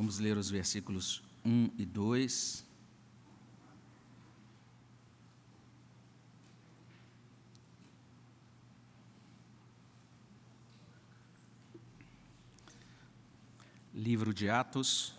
[0.00, 2.64] Vamos ler os versículos 1 e 2.
[13.92, 15.14] Livro de Atos,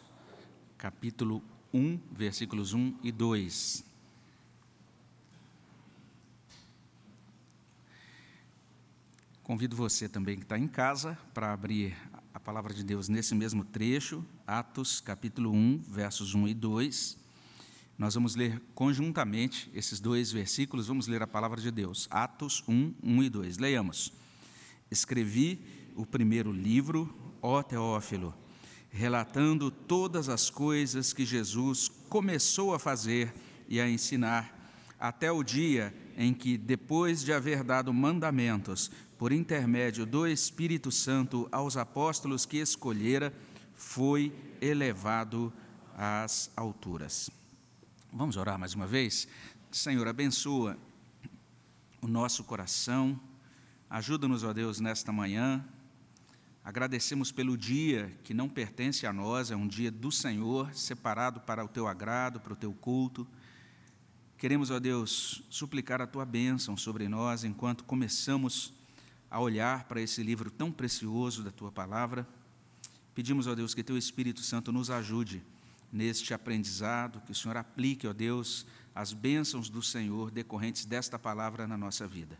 [0.79, 3.86] capítulo 1, versículos 1 e 2.
[9.43, 11.95] Convido você também que está em casa para abrir
[12.41, 17.18] palavra de Deus nesse mesmo trecho, Atos, capítulo 1, versos 1 e 2.
[17.97, 22.96] Nós vamos ler conjuntamente esses dois versículos, vamos ler a palavra de Deus, Atos 1,
[23.04, 23.57] 1 e 2.
[23.59, 24.11] Leiamos.
[24.89, 25.61] Escrevi
[25.96, 27.13] o primeiro livro,
[27.43, 28.33] ó Teófilo,
[28.89, 33.31] relatando todas as coisas que Jesus começou a fazer
[33.69, 34.58] e a ensinar,
[34.99, 38.91] até o dia em que, depois de haver dado mandamentos,
[39.22, 43.31] por intermédio do Espírito Santo aos apóstolos que escolhera,
[43.75, 45.53] foi elevado
[45.95, 47.30] às alturas.
[48.11, 49.28] Vamos orar mais uma vez?
[49.72, 50.75] Senhor, abençoa
[52.02, 53.19] o nosso coração,
[53.88, 55.63] ajuda-nos, ó Deus, nesta manhã.
[56.63, 61.63] Agradecemos pelo dia que não pertence a nós, é um dia do Senhor, separado para
[61.63, 63.28] o teu agrado, para o teu culto.
[64.35, 68.80] Queremos, ó Deus, suplicar a tua bênção sobre nós enquanto começamos
[69.31, 72.27] a olhar para esse livro tão precioso da tua palavra.
[73.15, 75.41] Pedimos, ó Deus, que teu Espírito Santo nos ajude
[75.91, 81.65] neste aprendizado, que o Senhor aplique, ó Deus, as bênçãos do Senhor decorrentes desta palavra
[81.65, 82.38] na nossa vida.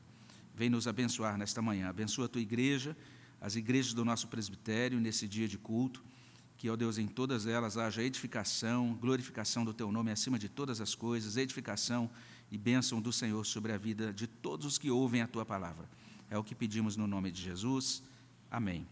[0.54, 1.88] Vem nos abençoar nesta manhã.
[1.88, 2.96] Abençoa a tua igreja,
[3.40, 6.04] as igrejas do nosso presbitério nesse dia de culto.
[6.58, 10.82] Que, ó Deus, em todas elas haja edificação, glorificação do teu nome acima de todas
[10.82, 12.10] as coisas, edificação
[12.52, 15.88] e bênção do Senhor sobre a vida de todos os que ouvem a tua palavra.
[16.32, 18.02] É o que pedimos no nome de Jesus.
[18.50, 18.88] Amém.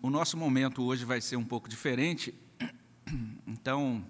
[0.00, 2.32] O nosso momento hoje vai ser um pouco diferente,
[3.44, 4.06] então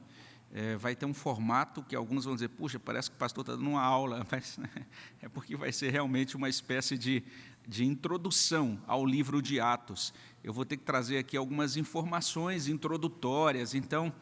[0.52, 3.56] é, vai ter um formato que alguns vão dizer, puxa, parece que o pastor está
[3.56, 4.60] dando uma aula, mas
[5.22, 7.22] é porque vai ser realmente uma espécie de,
[7.66, 10.12] de introdução ao livro de Atos.
[10.44, 14.12] Eu vou ter que trazer aqui algumas informações introdutórias, então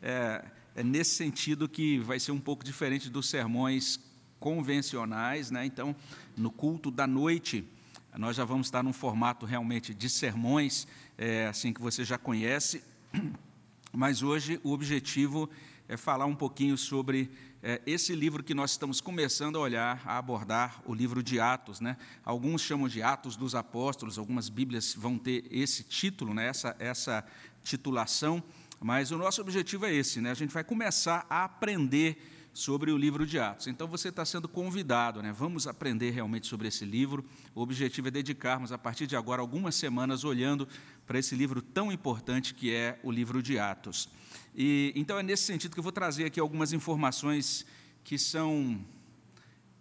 [0.00, 0.44] é,
[0.76, 4.13] é nesse sentido que vai ser um pouco diferente dos sermões
[4.44, 5.64] convencionais, né?
[5.64, 5.96] Então,
[6.36, 7.66] no culto da noite,
[8.14, 12.84] nós já vamos estar num formato realmente de sermões, é, assim que você já conhece,
[13.90, 15.48] mas hoje o objetivo
[15.88, 17.30] é falar um pouquinho sobre
[17.62, 21.80] é, esse livro que nós estamos começando a olhar, a abordar, o livro de Atos.
[21.80, 21.96] Né?
[22.22, 26.48] Alguns chamam de Atos dos Apóstolos, algumas Bíblias vão ter esse título, né?
[26.48, 27.24] essa, essa
[27.62, 28.42] titulação,
[28.78, 30.30] mas o nosso objetivo é esse: né?
[30.30, 33.66] a gente vai começar a aprender sobre o livro de Atos.
[33.66, 35.32] Então você está sendo convidado, né?
[35.32, 37.24] Vamos aprender realmente sobre esse livro.
[37.52, 40.68] O objetivo é dedicarmos a partir de agora algumas semanas olhando
[41.04, 44.08] para esse livro tão importante que é o livro de Atos.
[44.54, 47.66] E então é nesse sentido que eu vou trazer aqui algumas informações
[48.04, 48.80] que são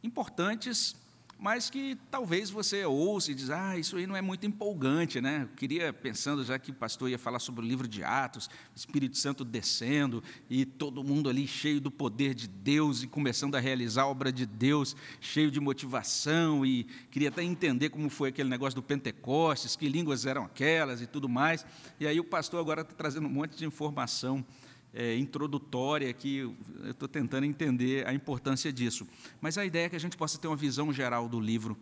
[0.01, 0.95] importantes
[1.43, 5.41] mas que talvez você ouça e diz, ah, isso aí não é muito empolgante, né?
[5.41, 9.17] Eu queria, pensando já que o pastor ia falar sobre o livro de Atos, Espírito
[9.17, 14.03] Santo descendo e todo mundo ali cheio do poder de Deus e começando a realizar
[14.03, 18.75] a obra de Deus, cheio de motivação e queria até entender como foi aquele negócio
[18.75, 21.65] do Pentecostes, que línguas eram aquelas e tudo mais.
[21.99, 24.45] E aí o pastor agora está trazendo um monte de informação
[24.93, 26.55] é, introdutória que eu
[26.91, 29.07] estou tentando entender a importância disso.
[29.41, 31.77] Mas a ideia é que a gente possa ter uma visão geral do livro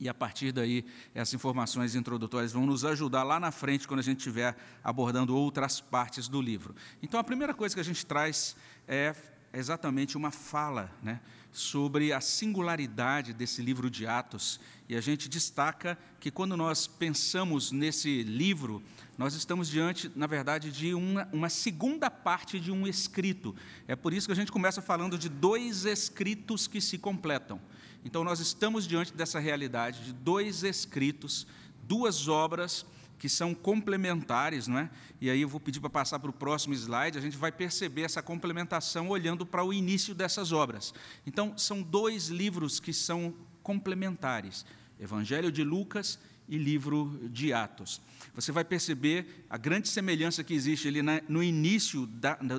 [0.00, 0.84] e a partir daí
[1.14, 5.80] essas informações introdutórias vão nos ajudar lá na frente quando a gente estiver abordando outras
[5.80, 6.74] partes do livro.
[7.02, 8.56] Então a primeira coisa que a gente traz
[8.86, 9.14] é
[9.52, 11.20] exatamente uma fala né,
[11.52, 14.60] sobre a singularidade desse livro de Atos.
[14.88, 18.82] E a gente destaca que quando nós pensamos nesse livro,
[19.16, 23.54] nós estamos diante, na verdade, de uma, uma segunda parte de um escrito.
[23.86, 27.60] É por isso que a gente começa falando de dois escritos que se completam.
[28.04, 31.46] Então, nós estamos diante dessa realidade de dois escritos,
[31.82, 32.86] duas obras
[33.18, 34.90] que são complementares, não é?
[35.20, 38.02] E aí eu vou pedir para passar para o próximo slide, a gente vai perceber
[38.02, 40.94] essa complementação olhando para o início dessas obras.
[41.26, 44.64] Então, são dois livros que são complementares:
[45.00, 46.18] Evangelho de Lucas
[46.48, 48.00] e livro de Atos.
[48.34, 52.08] Você vai perceber a grande semelhança que existe ali no início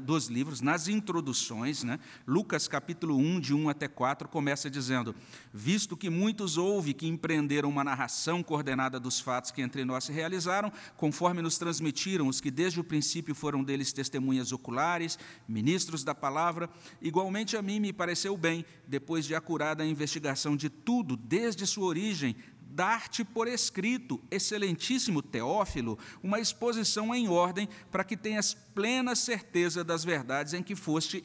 [0.04, 1.84] dos livros, nas introduções.
[1.84, 2.00] Né?
[2.28, 5.16] Lucas capítulo 1, de 1 até 4, começa dizendo:
[5.54, 10.12] Visto que muitos houve que empreenderam uma narração coordenada dos fatos que entre nós se
[10.12, 16.14] realizaram, conforme nos transmitiram os que desde o princípio foram deles testemunhas oculares, ministros da
[16.14, 16.70] palavra,
[17.02, 21.86] igualmente a mim me pareceu bem, depois de acurada a investigação de tudo, desde sua
[21.86, 22.36] origem,
[22.70, 30.04] dar-te por escrito, excelentíssimo Teófilo, uma exposição em ordem para que tenhas plena certeza das
[30.04, 31.24] verdades em que foste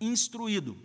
[0.00, 0.76] instruído.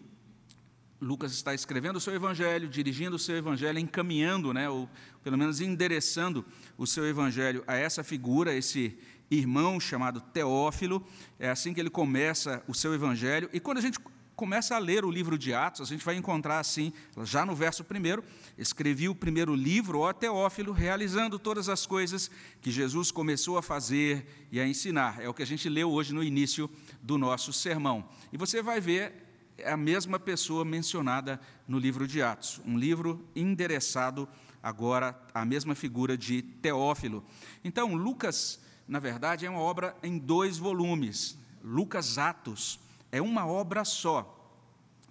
[1.01, 4.89] Lucas está escrevendo o seu evangelho, dirigindo o seu evangelho, encaminhando, né, ou
[5.23, 6.45] pelo menos endereçando
[6.77, 8.97] o seu evangelho a essa figura, esse
[9.29, 11.05] irmão chamado Teófilo.
[11.37, 13.49] É assim que ele começa o seu evangelho.
[13.51, 13.99] E quando a gente
[14.35, 16.91] começa a ler o livro de Atos, a gente vai encontrar assim,
[17.23, 18.23] já no verso primeiro,
[18.57, 22.29] escrevi o primeiro livro, ó Teófilo, realizando todas as coisas
[22.61, 25.21] que Jesus começou a fazer e a ensinar.
[25.21, 26.69] É o que a gente leu hoje no início
[27.01, 28.07] do nosso sermão.
[28.31, 29.13] E você vai ver
[29.65, 34.27] a mesma pessoa mencionada no livro de Atos, um livro endereçado
[34.61, 37.23] agora à mesma figura de Teófilo.
[37.63, 41.37] Então, Lucas, na verdade, é uma obra em dois volumes.
[41.63, 42.79] Lucas Atos
[43.15, 44.31] é uma obra só.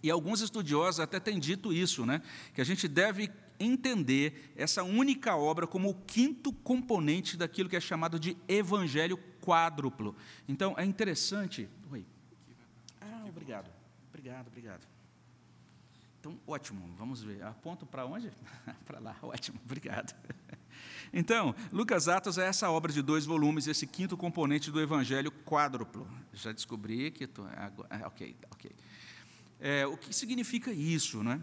[0.03, 2.21] E alguns estudiosos até têm dito isso, né?
[2.53, 7.81] que a gente deve entender essa única obra como o quinto componente daquilo que é
[7.81, 10.15] chamado de evangelho quádruplo.
[10.47, 11.67] Então, é interessante.
[11.91, 12.05] Oi.
[13.01, 13.71] Ah, obrigado.
[14.11, 14.87] Obrigado, obrigado.
[16.21, 17.43] Então, ótimo, vamos ver.
[17.43, 18.31] Aponto para onde?
[18.85, 20.15] para lá, ótimo, obrigado.
[21.13, 26.07] Então, Lucas Atos é essa obra de dois volumes, esse quinto componente do Evangelho quádruplo.
[26.33, 27.27] Já descobri que.
[27.27, 28.73] Tô, é, ok, ok.
[29.61, 31.41] É, o que significa isso, né?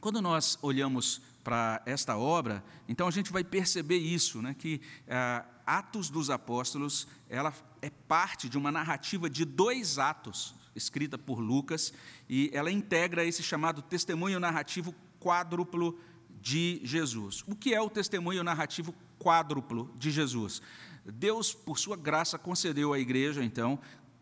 [0.00, 4.54] Quando nós olhamos para esta obra, então a gente vai perceber isso, né?
[4.58, 11.16] Que é, Atos dos Apóstolos, ela é parte de uma narrativa de dois atos escrita
[11.16, 11.92] por Lucas,
[12.28, 15.98] e ela integra esse chamado testemunho narrativo quádruplo
[16.44, 17.42] de Jesus.
[17.46, 20.60] O que é o testemunho narrativo quádruplo de Jesus?
[21.02, 23.78] Deus, por sua graça, concedeu à igreja, então,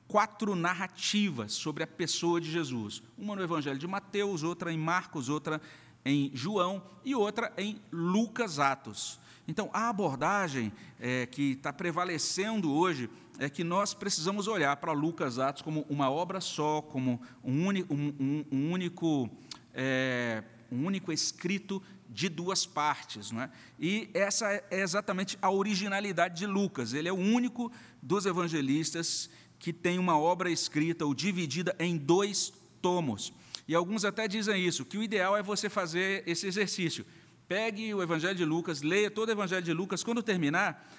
[0.07, 3.03] quatro narrativas sobre a pessoa de Jesus.
[3.19, 5.61] Uma no Evangelho de Mateus, outra em Marcos, outra
[6.05, 9.19] em João e outra em Lucas Atos.
[9.49, 13.11] Então, a abordagem é, que está prevalecendo hoje
[13.41, 17.93] é que nós precisamos olhar para Lucas Atos como uma obra só, como um, único,
[17.93, 19.29] um, um, um único,
[19.75, 21.83] é, um único escrito
[22.13, 23.31] de duas partes.
[23.31, 23.51] Não é?
[23.79, 26.93] E essa é exatamente a originalidade de Lucas.
[26.93, 32.53] Ele é o único dos evangelistas que tem uma obra escrita ou dividida em dois
[32.81, 33.33] tomos.
[33.67, 37.07] E alguns até dizem isso, que o ideal é você fazer esse exercício.
[37.47, 40.91] Pegue o Evangelho de Lucas, leia todo o Evangelho de Lucas, quando terminar,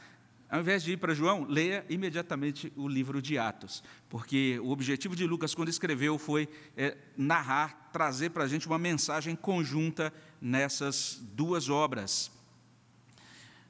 [0.49, 5.15] ao invés de ir para João, leia imediatamente o livro de Atos, porque o objetivo
[5.15, 11.19] de Lucas, quando escreveu, foi é, narrar, trazer para a gente uma mensagem conjunta nessas
[11.21, 12.29] duas obras.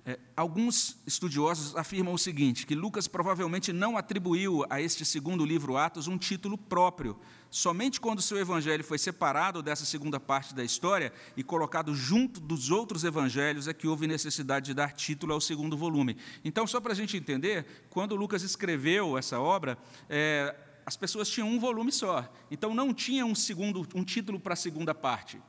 [0.06, 5.78] É, alguns estudiosos afirmam o seguinte: que Lucas provavelmente não atribuiu a este segundo livro,
[5.78, 7.18] Atos, um título próprio.
[7.50, 12.72] Somente quando seu evangelho foi separado dessa segunda parte da história e colocado junto dos
[12.72, 16.18] outros evangelhos é que houve necessidade de dar título ao segundo volume.
[16.44, 19.78] Então, só para a gente entender, quando Lucas escreveu essa obra,
[20.10, 22.28] é, as pessoas tinham um volume só.
[22.50, 25.40] Então, não tinha um segundo, um título para a segunda parte.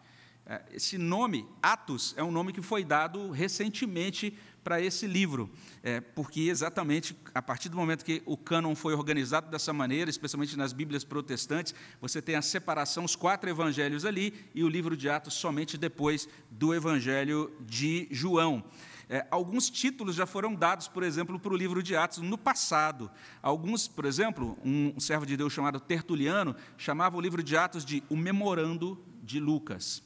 [0.47, 5.51] É, esse nome, Atos, é um nome que foi dado recentemente para esse livro,
[5.83, 10.57] é, porque exatamente a partir do momento que o cânon foi organizado dessa maneira, especialmente
[10.57, 15.09] nas Bíblias protestantes, você tem a separação, os quatro evangelhos ali e o livro de
[15.09, 18.65] Atos somente depois do evangelho de João.
[19.09, 23.11] É, alguns títulos já foram dados, por exemplo, para o livro de Atos no passado.
[23.43, 28.03] Alguns, por exemplo, um servo de Deus chamado Tertuliano chamava o livro de Atos de
[28.09, 30.03] o Memorando de Lucas.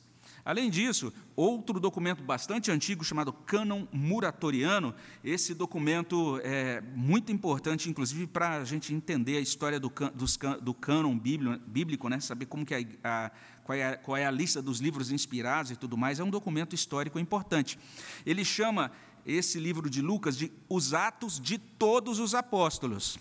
[0.48, 8.26] Além disso, outro documento bastante antigo chamado Cânon Muratoriano, esse documento é muito importante, inclusive,
[8.26, 12.18] para a gente entender a história do, dos, do cânon bíblico, né?
[12.18, 13.30] saber como que a, a,
[13.62, 16.30] qual, é a, qual é a lista dos livros inspirados e tudo mais, é um
[16.30, 17.78] documento histórico importante.
[18.24, 18.90] Ele chama
[19.26, 23.18] esse livro de Lucas de Os Atos de Todos os Apóstolos.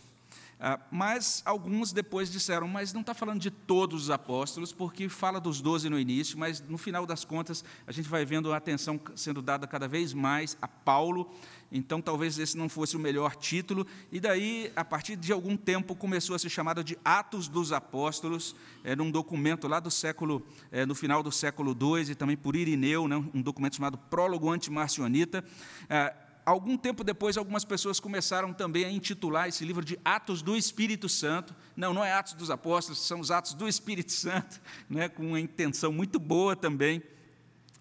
[0.59, 5.39] Ah, mas alguns depois disseram, mas não está falando de todos os apóstolos, porque fala
[5.39, 8.99] dos doze no início, mas no final das contas a gente vai vendo a atenção
[9.15, 11.31] sendo dada cada vez mais a Paulo,
[11.71, 15.95] então talvez esse não fosse o melhor título, e daí, a partir de algum tempo,
[15.95, 20.87] começou a ser chamado de Atos dos Apóstolos, era um documento lá do século, é,
[20.87, 25.45] no final do século II, e também por Irineu, né, um documento chamado Prólogo Antimarcionita.
[25.87, 26.15] Ah,
[26.47, 31.09] algum tempo depois, algumas pessoas começaram também a intitular esse livro de Atos do Espírito
[31.09, 31.53] Santo.
[31.75, 35.41] Não, não é Atos dos Apóstolos, são os Atos do Espírito Santo, né, com uma
[35.41, 37.03] intenção muito boa também.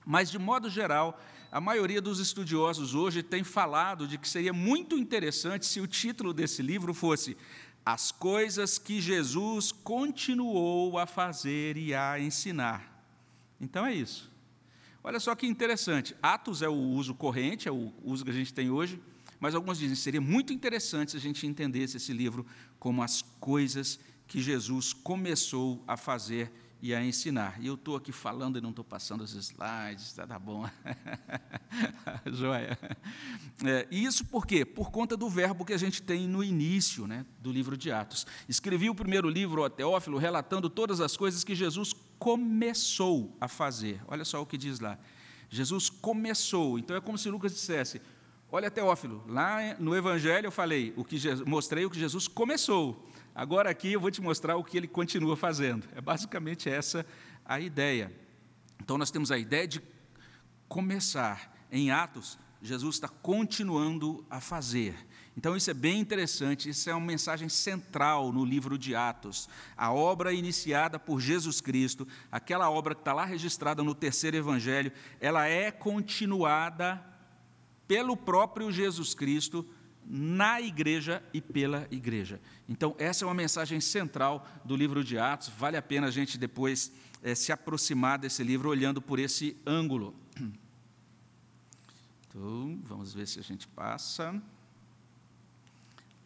[0.05, 1.21] Mas, de modo geral,
[1.53, 6.35] a maioria dos estudiosos hoje tem falado de que seria muito interessante se o título
[6.35, 7.37] desse livro fosse
[7.85, 13.01] As Coisas que Jesus continuou a fazer e a ensinar.
[13.61, 14.29] Então é isso.
[15.07, 16.17] Olha só que interessante.
[16.21, 19.01] Atos é o uso corrente, é o uso que a gente tem hoje,
[19.39, 22.45] mas alguns dizem seria muito interessante se a gente entendesse esse livro
[22.77, 26.51] como as coisas que Jesus começou a fazer
[26.83, 27.57] e a ensinar.
[27.61, 30.69] E eu estou aqui falando e não estou passando os slides, tá, tá bom.
[32.27, 32.77] Joia.
[33.65, 34.65] É, e isso por quê?
[34.65, 38.27] Por conta do verbo que a gente tem no início né, do livro de Atos.
[38.49, 44.01] Escrevi o primeiro livro, o Teófilo, relatando todas as coisas que Jesus começou a fazer.
[44.09, 44.99] Olha só o que diz lá.
[45.49, 46.79] Jesus começou.
[46.79, 48.01] Então é como se Lucas dissesse:
[48.51, 53.09] Olha, Teófilo, lá no Evangelho eu falei, o que mostrei o que Jesus começou.
[53.35, 55.87] Agora aqui eu vou te mostrar o que ele continua fazendo.
[55.95, 57.05] É basicamente essa
[57.45, 58.13] a ideia.
[58.81, 59.83] Então nós temos a ideia de
[60.69, 64.95] começar em Atos, Jesus está continuando a fazer.
[65.37, 69.49] Então isso é bem interessante, isso é uma mensagem central no livro de Atos.
[69.77, 74.91] A obra iniciada por Jesus Cristo, aquela obra que está lá registrada no terceiro evangelho,
[75.21, 77.05] ela é continuada
[77.87, 79.69] pelo próprio Jesus Cristo
[80.09, 82.41] na igreja e pela igreja.
[82.69, 85.49] Então, essa é uma mensagem central do livro de Atos.
[85.49, 90.15] Vale a pena a gente depois é, se aproximar desse livro olhando por esse ângulo.
[92.29, 94.41] Então, vamos ver se a gente passa.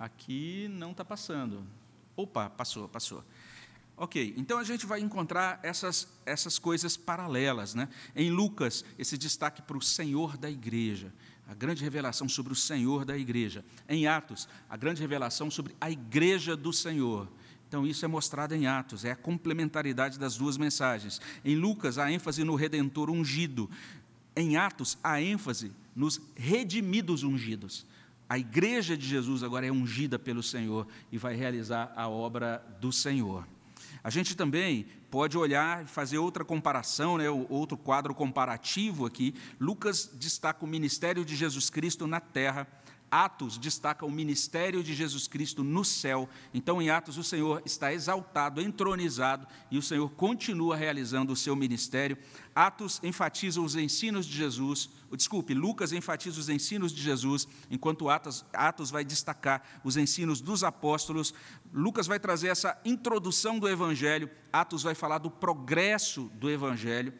[0.00, 1.62] Aqui não está passando.
[2.16, 3.22] Opa, passou, passou.
[3.96, 7.74] Ok, então a gente vai encontrar essas, essas coisas paralelas.
[7.74, 7.88] Né?
[8.16, 11.12] Em Lucas, esse destaque para o Senhor da igreja
[11.50, 13.64] a grande revelação sobre o Senhor da igreja.
[13.88, 17.28] Em Atos, a grande revelação sobre a igreja do Senhor.
[17.68, 21.20] Então, isso é mostrado em Atos, é a complementaridade das duas mensagens.
[21.44, 23.68] Em Lucas, a ênfase no redentor ungido.
[24.36, 27.84] Em Atos, a ênfase nos redimidos ungidos.
[28.30, 32.92] A igreja de Jesus agora é ungida pelo Senhor e vai realizar a obra do
[32.92, 33.44] Senhor.
[34.04, 39.34] A gente também pode olhar e fazer outra comparação, né, outro quadro comparativo aqui.
[39.58, 42.68] Lucas destaca o ministério de Jesus Cristo na terra
[43.10, 46.28] Atos destaca o ministério de Jesus Cristo no céu.
[46.54, 51.56] Então, em Atos, o Senhor está exaltado, entronizado, e o Senhor continua realizando o seu
[51.56, 52.16] ministério.
[52.54, 58.44] Atos enfatiza os ensinos de Jesus, desculpe, Lucas enfatiza os ensinos de Jesus, enquanto Atos,
[58.52, 61.34] Atos vai destacar os ensinos dos apóstolos.
[61.72, 67.12] Lucas vai trazer essa introdução do Evangelho, Atos vai falar do progresso do Evangelho.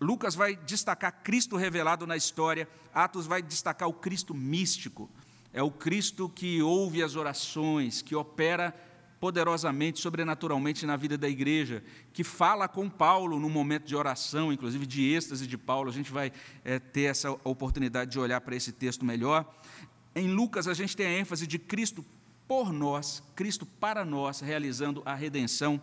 [0.00, 5.10] Lucas vai destacar Cristo revelado na história, Atos vai destacar o Cristo místico.
[5.52, 8.74] É o Cristo que ouve as orações, que opera
[9.18, 14.86] poderosamente, sobrenaturalmente na vida da igreja, que fala com Paulo no momento de oração, inclusive
[14.86, 15.90] de êxtase de Paulo.
[15.90, 16.32] A gente vai
[16.64, 19.44] é, ter essa oportunidade de olhar para esse texto melhor.
[20.14, 22.04] Em Lucas, a gente tem a ênfase de Cristo
[22.48, 25.80] por nós, Cristo para nós, realizando a redenção.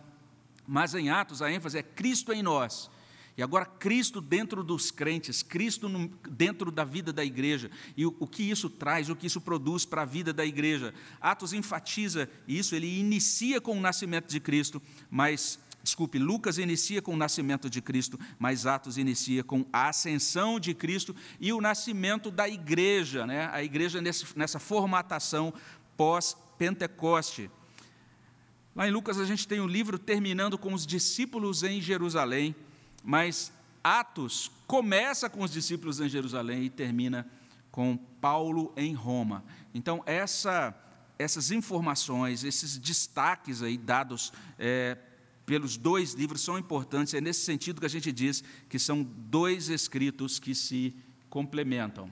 [0.66, 2.90] Mas em Atos, a ênfase é Cristo em nós
[3.38, 8.16] e agora, Cristo dentro dos crentes, Cristo no, dentro da vida da igreja, e o,
[8.18, 10.92] o, que isso traz, o que isso produz para a vida da igreja.
[11.20, 17.14] Atos enfatiza isso, ele inicia com o nascimento de Cristo, mas, desculpe, Lucas inicia com
[17.14, 22.32] o nascimento de Cristo, mas Atos inicia com a ascensão de Cristo e o nascimento
[22.32, 23.48] da igreja, né?
[23.52, 24.02] a igreja
[24.34, 25.54] nessa formatação
[25.96, 27.48] pós-Pentecoste.
[28.74, 32.56] Lá em Lucas a gente tem o um livro terminando com os discípulos em Jerusalém
[33.02, 33.52] mas
[33.82, 37.26] Atos começa com os discípulos em Jerusalém e termina
[37.70, 39.44] com Paulo em Roma.
[39.72, 40.74] Então, essa,
[41.18, 44.98] essas informações, esses destaques aí dados é,
[45.46, 47.14] pelos dois livros são importantes.
[47.14, 50.94] É nesse sentido que a gente diz que são dois escritos que se
[51.30, 52.10] complementam.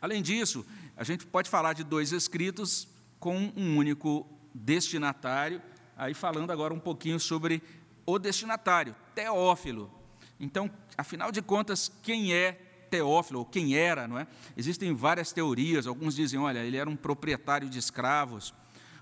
[0.00, 2.88] Além disso, a gente pode falar de dois escritos
[3.20, 5.62] com um único destinatário,
[5.96, 7.62] aí falando agora um pouquinho sobre
[8.06, 9.90] o destinatário, Teófilo.
[10.38, 12.52] Então, afinal de contas, quem é
[12.90, 14.26] Teófilo, ou quem era, não é?
[14.56, 18.54] Existem várias teorias, alguns dizem, olha, ele era um proprietário de escravos,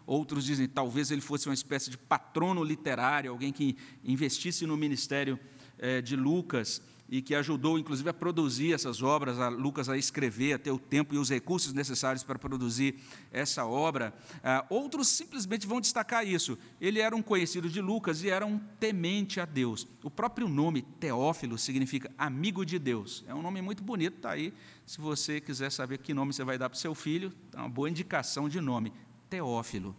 [0.07, 5.39] outros dizem, talvez ele fosse uma espécie de patrono literário, alguém que investisse no ministério
[5.79, 10.55] eh, de Lucas, e que ajudou, inclusive, a produzir essas obras, a Lucas a escrever,
[10.55, 12.95] a ter o tempo e os recursos necessários para produzir
[13.31, 14.15] essa obra.
[14.43, 16.57] Ah, outros simplesmente vão destacar isso.
[16.81, 19.87] Ele era um conhecido de Lucas e era um temente a Deus.
[20.03, 23.23] O próprio nome Teófilo significa amigo de Deus.
[23.29, 24.55] É um nome muito bonito, está aí.
[24.87, 27.69] Se você quiser saber que nome você vai dar para o seu filho, é uma
[27.69, 28.91] boa indicação de nome:
[29.29, 29.95] Teófilo.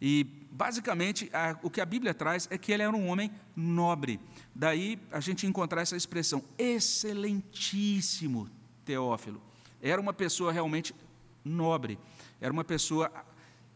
[0.00, 4.18] E, basicamente, a, o que a Bíblia traz é que ele era um homem nobre.
[4.54, 8.48] Daí a gente encontrar essa expressão, excelentíssimo
[8.84, 9.42] Teófilo.
[9.82, 10.94] Era uma pessoa realmente
[11.44, 11.98] nobre,
[12.40, 13.10] era uma pessoa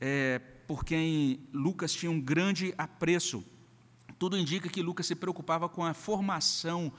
[0.00, 3.44] é, por quem Lucas tinha um grande apreço.
[4.18, 6.92] Tudo indica que Lucas se preocupava com a formação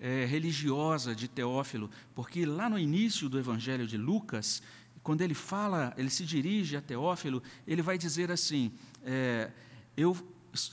[0.00, 4.62] é, religiosa de Teófilo, porque lá no início do Evangelho de Lucas,
[5.08, 8.70] quando ele fala, ele se dirige a Teófilo, ele vai dizer assim:
[9.02, 9.50] é,
[9.96, 10.14] Eu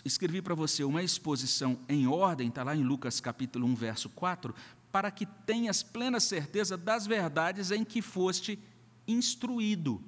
[0.04, 4.54] escrevi para você uma exposição em ordem, está lá em Lucas capítulo 1, verso 4,
[4.92, 8.60] para que tenhas plena certeza das verdades em que foste
[9.08, 10.04] instruído.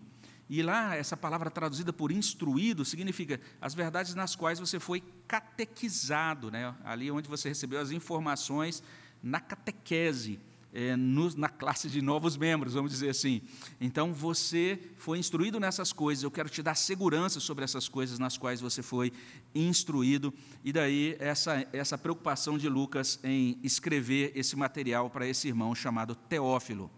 [0.50, 6.52] E lá, essa palavra traduzida por instruído significa as verdades nas quais você foi catequizado,
[6.52, 6.76] né?
[6.84, 8.84] ali onde você recebeu as informações
[9.24, 10.38] na catequese
[10.78, 13.42] é, no, na classe de novos membros, vamos dizer assim.
[13.82, 18.38] Então, você foi instruído nessas coisas, eu quero te dar segurança sobre essas coisas nas
[18.38, 19.12] quais você foi
[19.56, 20.32] instruído.
[20.64, 26.14] E daí, essa, essa preocupação de Lucas em escrever esse material para esse irmão chamado
[26.14, 26.92] Teófilo.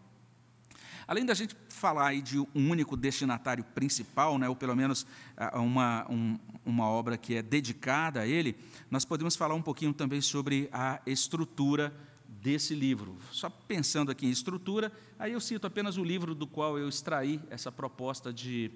[1.08, 5.08] Além da gente falar aí de um único destinatário principal, né, ou pelo menos
[5.54, 8.58] uma, um, uma obra que é dedicada a ele,
[8.92, 11.96] nós podemos falar um pouquinho também sobre a estrutura
[12.42, 13.18] desse livro.
[13.32, 17.40] Só pensando aqui em estrutura, aí eu cito apenas o livro do qual eu extraí
[17.50, 18.72] essa proposta de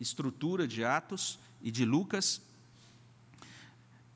[0.00, 2.40] estrutura de Atos e de Lucas.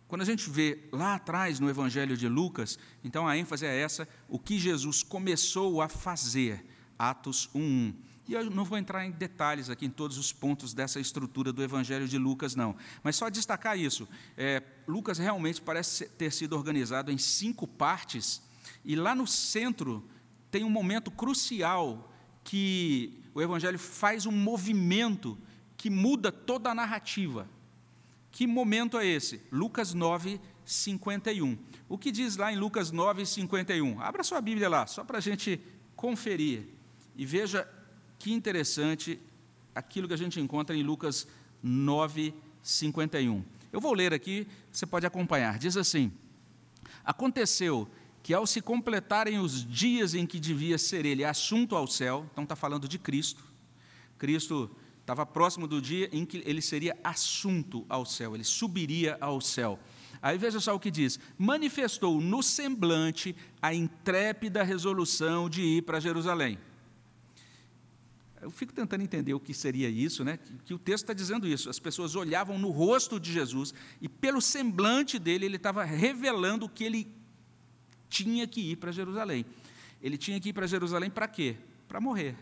[0.07, 4.09] Quando a gente vê lá atrás no Evangelho de Lucas, então a ênfase é essa,
[4.29, 6.65] o que Jesus começou a fazer,
[6.99, 7.95] Atos 1.1.
[8.29, 11.65] E eu não vou entrar em detalhes aqui em todos os pontos dessa estrutura do
[11.65, 12.77] Evangelho de Lucas, não.
[13.03, 14.09] Mas só destacar isso.
[14.37, 18.41] É, Lucas realmente parece ter sido organizado em cinco partes
[18.85, 20.05] e lá no centro
[20.51, 22.13] tem um momento crucial
[22.43, 25.39] que o Evangelho faz um movimento
[25.77, 27.49] que muda toda a narrativa.
[28.31, 29.41] Que momento é esse?
[29.51, 31.59] Lucas 9, 51.
[31.89, 34.01] O que diz lá em Lucas 9, 51?
[34.01, 35.61] Abra sua Bíblia lá, só para a gente
[35.97, 36.69] conferir.
[37.17, 37.69] E veja
[38.19, 39.19] que interessante
[39.75, 41.27] aquilo que a gente encontra em Lucas
[41.63, 43.45] 9, 51.
[43.73, 45.59] Eu vou ler aqui, você pode acompanhar.
[45.59, 46.13] Diz assim:
[47.05, 47.89] Aconteceu
[48.23, 52.45] que ao se completarem os dias em que devia ser ele assunto ao céu, então
[52.45, 53.43] está falando de Cristo,
[54.19, 59.41] Cristo estava próximo do dia em que ele seria assunto ao céu, ele subiria ao
[59.41, 59.79] céu.
[60.23, 65.99] Aí veja só o que diz: manifestou no semblante a intrépida resolução de ir para
[66.01, 66.59] Jerusalém.
[68.43, 70.39] Eu fico tentando entender o que seria isso, né?
[70.39, 71.69] Que, que o texto está dizendo isso.
[71.69, 76.69] As pessoas olhavam no rosto de Jesus e, pelo semblante dele, ele estava revelando o
[76.69, 77.20] que ele
[78.11, 79.47] tinha que ir para Jerusalém.
[80.03, 81.57] Ele tinha que ir para Jerusalém para quê?
[81.89, 82.35] Para morrer,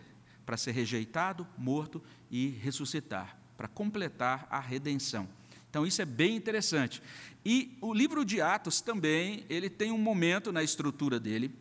[0.45, 5.29] para ser rejeitado, morto e ressuscitar, para completar a redenção.
[5.71, 7.03] Então isso é bem interessante.
[7.45, 11.55] E o livro de Atos também, ele tem um momento na estrutura dele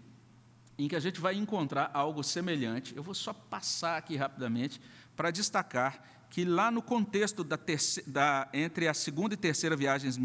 [0.77, 2.95] em que a gente vai encontrar algo semelhante.
[2.95, 4.79] Eu vou só passar aqui rapidamente
[5.15, 10.17] para destacar que lá no contexto da, terceira, da entre a segunda e terceira viagens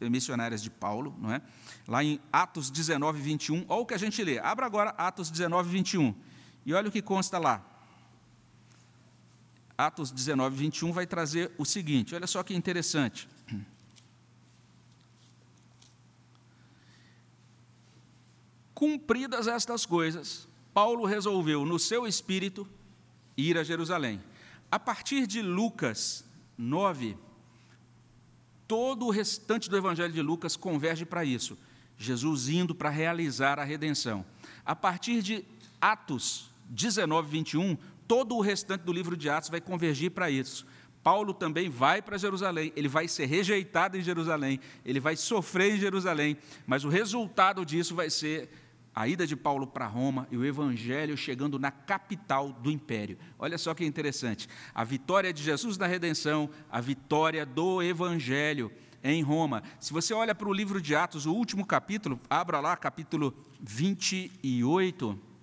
[0.00, 1.40] missionárias de Paulo, não é?
[1.88, 3.64] lá em Atos 19, 21.
[3.68, 4.38] Olha o que a gente lê.
[4.38, 6.14] Abra agora Atos 19, 21.
[6.64, 7.64] E olha o que consta lá.
[9.78, 13.28] Atos 19, 21 vai trazer o seguinte: olha só que interessante.
[18.74, 22.68] Cumpridas estas coisas, Paulo resolveu, no seu espírito,
[23.34, 24.20] ir a Jerusalém.
[24.70, 26.24] A partir de Lucas
[26.58, 27.16] 9,
[28.66, 31.56] todo o restante do Evangelho de Lucas converge para isso.
[31.96, 34.24] Jesus indo para realizar a redenção.
[34.64, 35.44] A partir de
[35.80, 37.76] Atos 19, 21,
[38.06, 40.66] todo o restante do livro de Atos vai convergir para isso.
[41.02, 45.78] Paulo também vai para Jerusalém, ele vai ser rejeitado em Jerusalém, ele vai sofrer em
[45.78, 48.50] Jerusalém, mas o resultado disso vai ser
[48.96, 53.18] a ida de Paulo para Roma e o evangelho chegando na capital do império.
[53.38, 54.48] Olha só que interessante.
[54.74, 58.72] A vitória de Jesus na redenção, a vitória do evangelho
[59.04, 59.62] em Roma.
[59.78, 65.35] Se você olha para o livro de Atos, o último capítulo, abra lá, capítulo 28.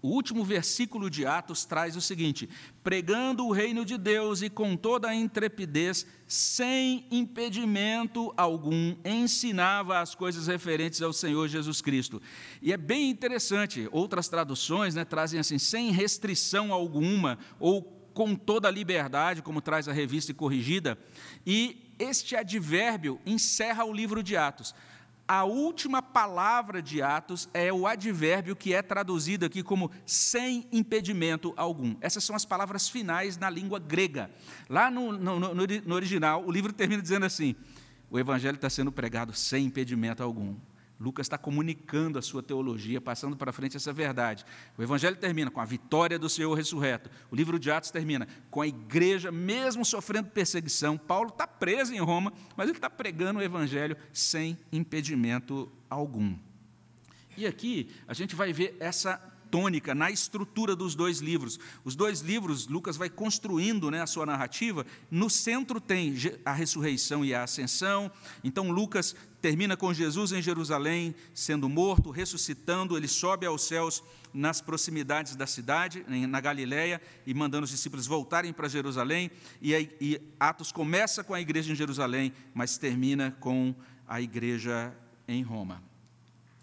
[0.00, 2.48] O último versículo de Atos traz o seguinte:
[2.84, 10.14] pregando o reino de Deus e com toda a intrepidez, sem impedimento algum, ensinava as
[10.14, 12.22] coisas referentes ao Senhor Jesus Cristo.
[12.62, 17.82] E é bem interessante, outras traduções né, trazem assim, sem restrição alguma, ou
[18.14, 20.98] com toda a liberdade, como traz a revista corrigida,
[21.46, 24.74] e este advérbio encerra o livro de Atos.
[25.28, 31.52] A última palavra de Atos é o advérbio que é traduzido aqui como sem impedimento
[31.54, 31.94] algum.
[32.00, 34.30] Essas são as palavras finais na língua grega.
[34.70, 37.54] Lá no, no, no, no original, o livro termina dizendo assim:
[38.10, 40.56] o evangelho está sendo pregado sem impedimento algum.
[41.00, 44.44] Lucas está comunicando a sua teologia, passando para frente essa verdade.
[44.76, 47.08] O Evangelho termina com a vitória do Senhor ressurreto.
[47.30, 50.98] O livro de Atos termina com a igreja, mesmo sofrendo perseguição.
[50.98, 56.36] Paulo está preso em Roma, mas ele está pregando o Evangelho sem impedimento algum.
[57.36, 61.58] E aqui a gente vai ver essa tônica na estrutura dos dois livros.
[61.84, 64.86] Os dois livros, Lucas vai construindo né, a sua narrativa.
[65.10, 68.10] No centro tem a ressurreição e a ascensão.
[68.42, 72.96] Então, Lucas termina com Jesus em Jerusalém, sendo morto, ressuscitando.
[72.96, 78.52] Ele sobe aos céus nas proximidades da cidade, na Galiléia, e mandando os discípulos voltarem
[78.52, 79.30] para Jerusalém.
[79.60, 83.74] E, e Atos começa com a igreja em Jerusalém, mas termina com
[84.06, 84.94] a igreja
[85.26, 85.82] em Roma.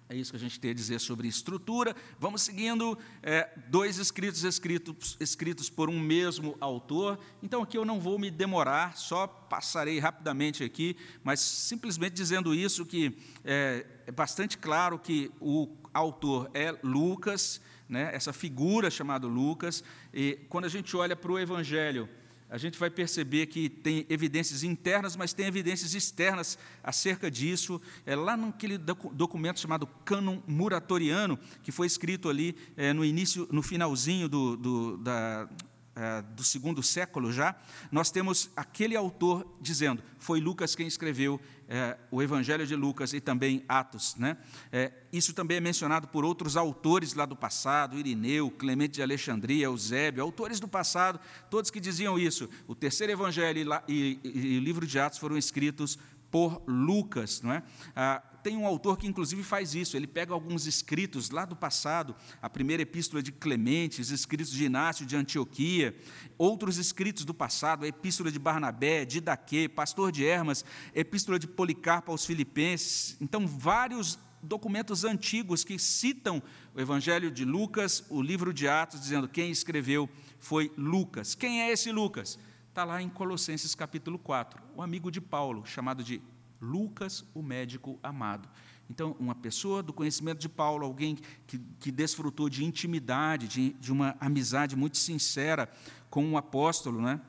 [0.07, 1.95] É isso que a gente tem a dizer sobre estrutura.
[2.19, 7.17] Vamos seguindo é, dois escritos, escritos escritos por um mesmo autor.
[7.41, 12.85] Então aqui eu não vou me demorar, só passarei rapidamente aqui, mas simplesmente dizendo isso
[12.85, 19.83] que é, é bastante claro que o autor é Lucas, né, essa figura chamada Lucas.
[20.13, 22.07] E quando a gente olha para o Evangelho
[22.49, 27.81] a gente vai perceber que tem evidências internas, mas tem evidências externas acerca disso.
[28.05, 33.63] É lá naquele documento chamado Cânon Muratoriano, que foi escrito ali é, no início, no
[33.63, 35.49] finalzinho do, do da,
[35.95, 37.55] é, do segundo século já,
[37.91, 43.19] nós temos aquele autor dizendo, foi Lucas quem escreveu é, o Evangelho de Lucas e
[43.19, 44.15] também Atos.
[44.15, 44.37] Né?
[44.71, 49.65] É, isso também é mencionado por outros autores lá do passado, Irineu, Clemente de Alexandria,
[49.65, 52.49] Eusébio, autores do passado, todos que diziam isso.
[52.67, 55.97] O terceiro Evangelho e, e, e o livro de Atos foram escritos
[56.35, 57.41] por Lucas.
[57.41, 57.63] Não é?
[57.95, 59.95] Ah, tem um autor que, inclusive, faz isso.
[59.95, 64.65] Ele pega alguns escritos lá do passado, a primeira epístola de Clemente, os escritos de
[64.65, 65.95] Inácio de Antioquia,
[66.37, 71.47] outros escritos do passado, a epístola de Barnabé, de Daquê, pastor de Hermas, epístola de
[71.47, 73.15] Policarpo aos Filipenses.
[73.21, 76.43] Então, vários documentos antigos que citam
[76.75, 81.33] o Evangelho de Lucas, o livro de Atos, dizendo quem escreveu foi Lucas.
[81.33, 82.37] Quem é esse Lucas?
[82.75, 86.21] Está lá em Colossenses capítulo 4, o amigo de Paulo, chamado de
[86.59, 88.49] Lucas, o médico amado.
[88.89, 93.93] Então, uma pessoa do conhecimento de Paulo, alguém que, que desfrutou de intimidade, de, de
[93.93, 95.71] uma amizade muito sincera
[96.09, 97.21] com o apóstolo, né?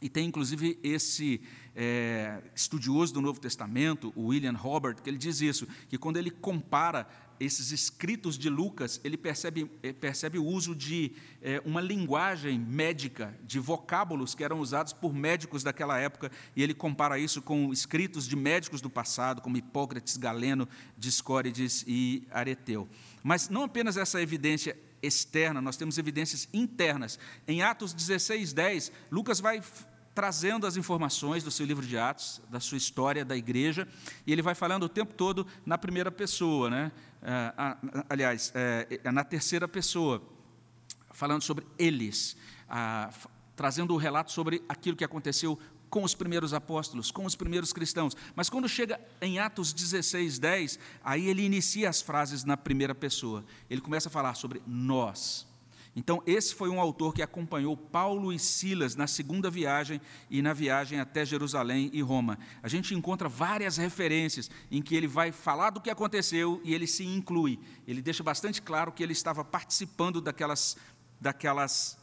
[0.00, 1.40] E tem inclusive esse
[1.74, 6.30] é, estudioso do Novo Testamento, o William Robert, que ele diz isso, que quando ele
[6.30, 12.58] compara esses escritos de Lucas, ele percebe, eh, percebe o uso de é, uma linguagem
[12.58, 17.72] médica, de vocábulos que eram usados por médicos daquela época, e ele compara isso com
[17.72, 22.88] escritos de médicos do passado, como Hipócrates, Galeno, Discórides e Areteu.
[23.22, 27.18] Mas não apenas essa evidência externa, nós temos evidências internas.
[27.46, 29.62] Em Atos 16, 10, Lucas vai
[30.16, 33.86] trazendo as informações do seu livro de Atos, da sua história da igreja,
[34.26, 36.90] e ele vai falando o tempo todo na primeira pessoa, né?
[37.22, 37.52] É,
[38.08, 40.22] aliás, é, é, na terceira pessoa,
[41.10, 42.34] falando sobre eles,
[43.54, 45.58] trazendo o relato sobre aquilo que aconteceu
[45.90, 48.16] com os primeiros apóstolos, com os primeiros cristãos.
[48.34, 53.44] Mas quando chega em Atos 16, 10, aí ele inicia as frases na primeira pessoa.
[53.68, 55.46] Ele começa a falar sobre nós.
[55.96, 59.98] Então, esse foi um autor que acompanhou Paulo e Silas na segunda viagem
[60.30, 62.38] e na viagem até Jerusalém e Roma.
[62.62, 66.86] A gente encontra várias referências em que ele vai falar do que aconteceu e ele
[66.86, 67.58] se inclui.
[67.88, 70.76] Ele deixa bastante claro que ele estava participando daquelas,
[71.18, 71.96] daquelas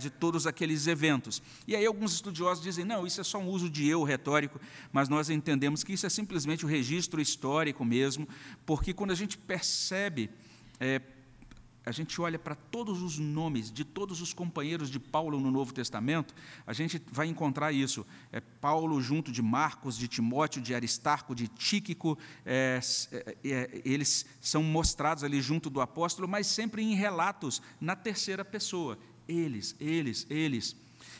[0.00, 1.40] de todos aqueles eventos.
[1.64, 5.08] E aí alguns estudiosos dizem, não, isso é só um uso de eu retórico, mas
[5.08, 8.26] nós entendemos que isso é simplesmente o um registro histórico mesmo,
[8.66, 10.30] porque quando a gente percebe
[10.80, 11.00] é,
[11.84, 15.72] a gente olha para todos os nomes de todos os companheiros de Paulo no Novo
[15.72, 16.34] Testamento,
[16.66, 18.06] a gente vai encontrar isso.
[18.30, 22.80] É Paulo junto de Marcos, de Timóteo, de Aristarco, de Tíquico, é,
[23.12, 28.44] é, é, eles são mostrados ali junto do apóstolo, mas sempre em relatos na terceira
[28.44, 28.98] pessoa.
[29.26, 30.76] Eles, eles, eles.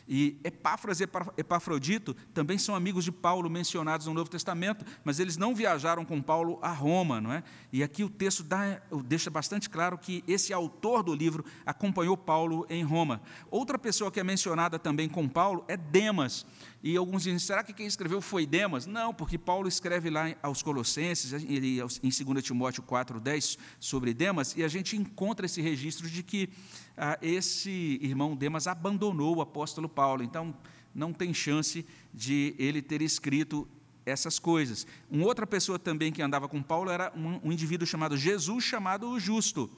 [0.08, 5.36] E Epáfras e Epafrodito também são amigos de Paulo mencionados no Novo Testamento, mas eles
[5.36, 7.42] não viajaram com Paulo a Roma, não é?
[7.72, 12.66] E aqui o texto dá, deixa bastante claro que esse autor do livro acompanhou Paulo
[12.68, 13.22] em Roma.
[13.50, 16.46] Outra pessoa que é mencionada também com Paulo é Demas.
[16.82, 18.86] E alguns dizem, será que quem escreveu foi Demas?
[18.86, 21.76] Não, porque Paulo escreve lá aos Colossenses, em
[22.24, 26.48] 2 Timóteo 4,10, sobre Demas, e a gente encontra esse registro de que
[26.96, 30.24] ah, esse irmão Demas abandonou o apóstolo Paulo.
[30.24, 30.52] Então,
[30.92, 33.68] não tem chance de ele ter escrito
[34.04, 34.84] essas coisas.
[35.08, 39.08] Uma outra pessoa também que andava com Paulo era um, um indivíduo chamado Jesus, chamado
[39.08, 39.70] o Justo.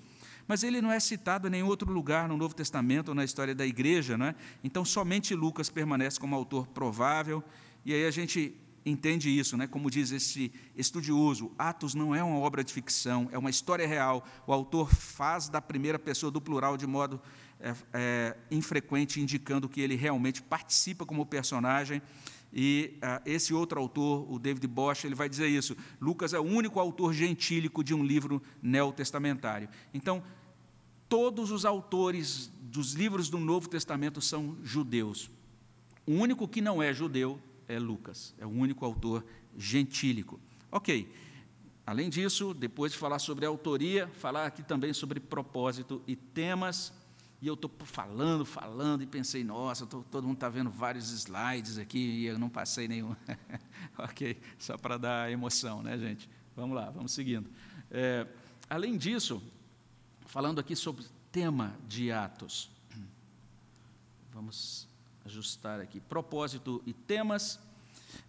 [0.47, 3.55] Mas ele não é citado em nenhum outro lugar no Novo Testamento ou na história
[3.55, 4.35] da igreja, não é?
[4.63, 7.43] Então somente Lucas permanece como autor provável,
[7.85, 8.55] e aí a gente
[8.85, 9.67] entende isso, né?
[9.67, 14.27] como diz esse estudioso, Atos não é uma obra de ficção, é uma história real.
[14.47, 17.21] O autor faz da primeira pessoa do plural de modo
[17.61, 22.03] é, é, infrequente, indicando que ele realmente participa como personagem
[22.55, 25.77] E uh, esse outro autor, o David Bosch, ele vai dizer isso.
[26.01, 29.69] Lucas é o único autor gentílico de um livro neotestamentário.
[29.93, 30.23] Então,
[31.09, 35.29] todos os autores dos livros do Novo Testamento são judeus.
[36.07, 39.25] O único que não é judeu é Lucas, é o único autor
[39.57, 40.39] gentílico.
[40.71, 41.11] Ok.
[41.87, 46.93] Além disso, depois de falar sobre autoria, falar aqui também sobre propósito e temas.
[47.45, 51.77] E eu estou falando, falando, e pensei, nossa, tô, todo mundo está vendo vários slides
[51.77, 53.15] aqui e eu não passei nenhum.
[53.99, 56.27] ok, só para dar emoção, né, gente?
[56.57, 57.47] Vamos lá, vamos seguindo.
[57.91, 58.27] É,
[58.71, 59.43] além disso,
[60.25, 62.71] falando aqui sobre tema de Atos.
[64.33, 64.89] Vamos
[65.27, 66.01] ajustar aqui.
[66.01, 67.61] Propósito e temas.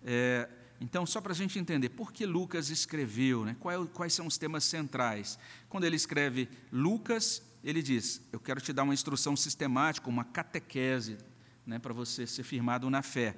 [0.03, 0.49] É,
[0.81, 3.55] então, só para a gente entender, por que Lucas escreveu, né?
[3.57, 5.39] É quais são os temas centrais?
[5.69, 11.17] Quando ele escreve Lucas, ele diz: Eu quero te dar uma instrução sistemática, uma catequese,
[11.65, 13.35] né, para você ser firmado na fé.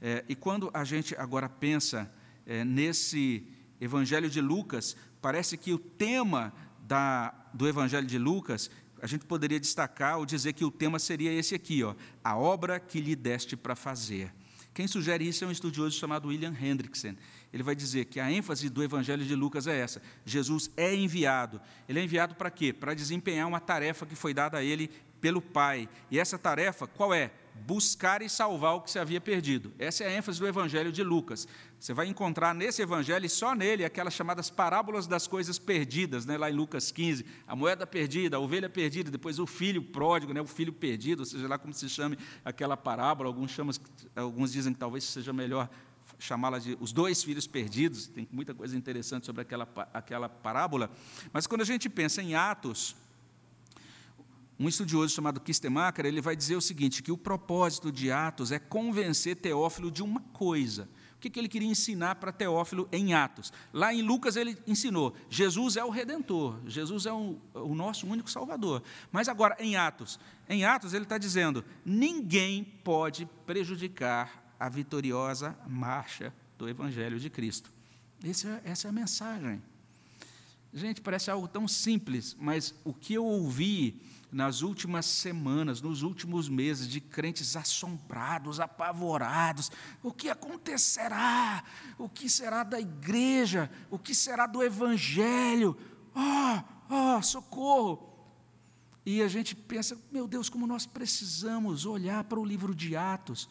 [0.00, 2.10] É, e quando a gente agora pensa
[2.46, 3.46] é, nesse
[3.80, 6.54] Evangelho de Lucas, parece que o tema
[6.86, 8.70] da, do Evangelho de Lucas,
[9.02, 12.78] a gente poderia destacar ou dizer que o tema seria esse aqui: ó, a obra
[12.78, 14.32] que lhe deste para fazer.
[14.72, 17.14] Quem sugere isso é um estudioso chamado William Hendrickson.
[17.54, 21.60] Ele vai dizer que a ênfase do Evangelho de Lucas é essa: Jesus é enviado.
[21.88, 22.72] Ele é enviado para quê?
[22.72, 24.90] Para desempenhar uma tarefa que foi dada a ele
[25.20, 25.88] pelo Pai.
[26.10, 27.30] E essa tarefa, qual é?
[27.54, 29.72] buscar e salvar o que se havia perdido.
[29.78, 31.46] Essa é a ênfase do Evangelho de Lucas.
[31.78, 36.36] Você vai encontrar nesse Evangelho, e só nele, aquelas chamadas parábolas das coisas perdidas, né?
[36.36, 40.40] lá em Lucas 15, a moeda perdida, a ovelha perdida, depois o filho pródigo, né?
[40.40, 43.72] o filho perdido, ou seja lá como se chame aquela parábola, alguns, chamam,
[44.16, 45.70] alguns dizem que talvez seja melhor
[46.24, 50.90] chamá-la de os dois filhos perdidos, tem muita coisa interessante sobre aquela, aquela parábola,
[51.32, 52.96] mas quando a gente pensa em Atos,
[54.58, 58.58] um estudioso chamado Kistemacher, ele vai dizer o seguinte, que o propósito de Atos é
[58.58, 60.88] convencer Teófilo de uma coisa.
[61.16, 63.52] O que, que ele queria ensinar para Teófilo em Atos?
[63.72, 68.30] Lá em Lucas ele ensinou, Jesus é o Redentor, Jesus é o, o nosso único
[68.30, 68.82] Salvador.
[69.10, 76.32] Mas agora, em Atos, em Atos ele está dizendo, ninguém pode prejudicar a vitoriosa marcha
[76.58, 77.72] do Evangelho de Cristo.
[78.22, 79.62] É, essa é a mensagem.
[80.72, 84.00] Gente, parece algo tão simples, mas o que eu ouvi
[84.34, 89.70] nas últimas semanas, nos últimos meses, de crentes assombrados, apavorados.
[90.02, 91.62] O que acontecerá?
[91.96, 93.70] O que será da igreja?
[93.88, 95.76] O que será do evangelho?
[96.12, 96.62] Oh,
[96.92, 98.12] oh, socorro!
[99.06, 103.48] E a gente pensa, meu Deus, como nós precisamos olhar para o livro de Atos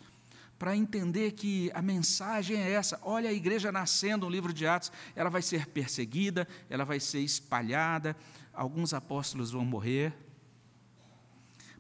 [0.64, 2.98] para entender que a mensagem é essa.
[3.02, 7.20] Olha a igreja nascendo no livro de Atos, ela vai ser perseguida, ela vai ser
[7.20, 8.16] espalhada,
[8.54, 10.14] alguns apóstolos vão morrer,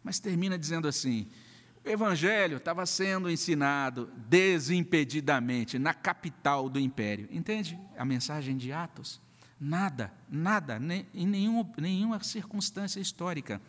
[0.03, 1.29] mas termina dizendo assim:
[1.85, 7.29] o evangelho estava sendo ensinado desimpedidamente na capital do império.
[7.31, 9.21] Entende a mensagem de Atos?
[9.57, 10.77] Nada, nada,
[11.13, 13.61] em nenhuma, nenhuma circunstância histórica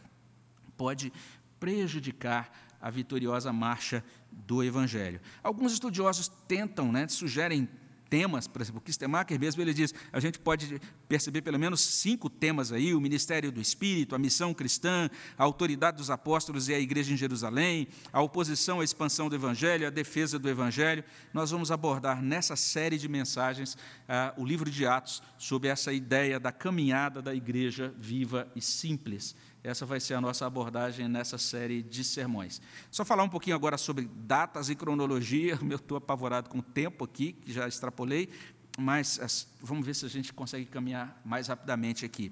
[0.76, 1.12] pode
[1.60, 5.18] prejudicar a vitoriosa marcha do Evangelho.
[5.42, 7.66] Alguns estudiosos tentam, né, sugerem
[8.10, 12.72] temas, por exemplo, Kistemacher mesmo, ele diz, a gente pode perceber pelo menos cinco temas
[12.72, 17.14] aí, o ministério do Espírito, a missão cristã, a autoridade dos apóstolos e a igreja
[17.14, 21.02] em Jerusalém, a oposição à expansão do Evangelho, a defesa do Evangelho.
[21.32, 26.38] Nós vamos abordar nessa série de mensagens ah, o livro de Atos, sobre essa ideia
[26.38, 29.34] da caminhada da igreja viva e simples.
[29.64, 32.60] Essa vai ser a nossa abordagem nessa série de sermões.
[32.90, 35.58] Só falar um pouquinho agora sobre datas e cronologia.
[35.68, 38.28] Eu estou apavorado com o tempo aqui, que já extrapolei,
[38.78, 42.30] mas vamos ver se a gente consegue caminhar mais rapidamente aqui.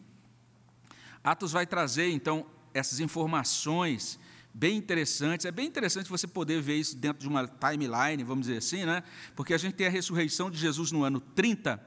[1.24, 4.20] Atos vai trazer, então, essas informações
[4.52, 5.46] bem interessantes.
[5.46, 9.02] É bem interessante você poder ver isso dentro de uma timeline, vamos dizer assim, né?
[9.34, 11.80] Porque a gente tem a ressurreição de Jesus no ano 30,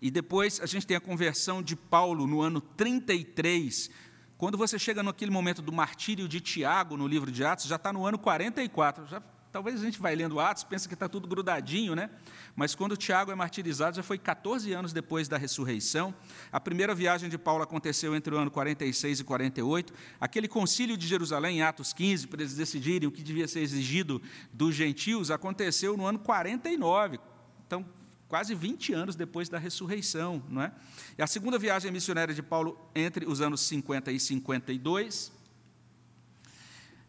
[0.00, 3.90] e depois a gente tem a conversão de Paulo no ano 33
[4.38, 7.92] quando você chega naquele momento do martírio de Tiago, no livro de Atos, já está
[7.92, 9.04] no ano 44.
[9.08, 9.20] Já,
[9.50, 12.08] talvez a gente vai lendo Atos, pensa que está tudo grudadinho, né?
[12.54, 16.14] Mas quando Tiago é martirizado, já foi 14 anos depois da ressurreição.
[16.52, 19.92] A primeira viagem de Paulo aconteceu entre o ano 46 e 48.
[20.20, 24.22] Aquele concílio de Jerusalém, em Atos 15, para eles decidirem o que devia ser exigido
[24.52, 27.18] dos gentios, aconteceu no ano 49.
[27.66, 27.84] Então,
[28.28, 30.42] quase 20 anos depois da ressurreição.
[30.48, 30.72] Não é?
[31.16, 35.32] E a segunda viagem missionária de Paulo entre os anos 50 e 52.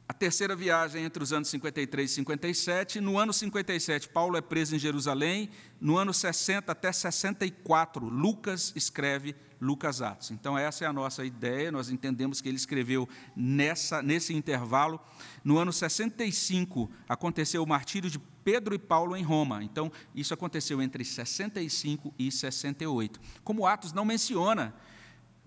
[0.07, 2.99] A terceira viagem entre os anos 53 e 57.
[2.99, 5.51] No ano 57, Paulo é preso em Jerusalém.
[5.79, 10.31] No ano 60 até 64, Lucas escreve Lucas Atos.
[10.31, 11.71] Então, essa é a nossa ideia.
[11.71, 14.99] Nós entendemos que ele escreveu nessa, nesse intervalo.
[15.43, 19.63] No ano 65, aconteceu o martírio de Pedro e Paulo em Roma.
[19.63, 23.19] Então, isso aconteceu entre 65 e 68.
[23.43, 24.73] Como Atos não menciona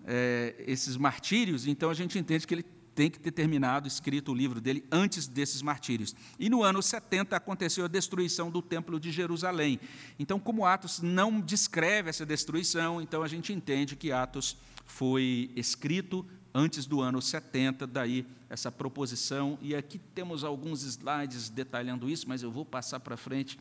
[0.05, 4.35] é, esses martírios, então a gente entende que ele tem que ter terminado, escrito o
[4.35, 6.15] livro dele antes desses martírios.
[6.39, 9.79] E no ano 70 aconteceu a destruição do Templo de Jerusalém.
[10.17, 16.25] Então, como Atos não descreve essa destruição, então a gente entende que Atos foi escrito
[16.53, 19.57] antes do ano 70, daí essa proposição.
[19.61, 23.57] E aqui temos alguns slides detalhando isso, mas eu vou passar para frente.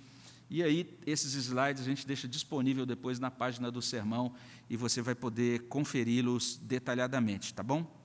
[0.50, 4.34] E aí, esses slides a gente deixa disponível depois na página do sermão
[4.68, 8.01] e você vai poder conferi-los detalhadamente, tá bom?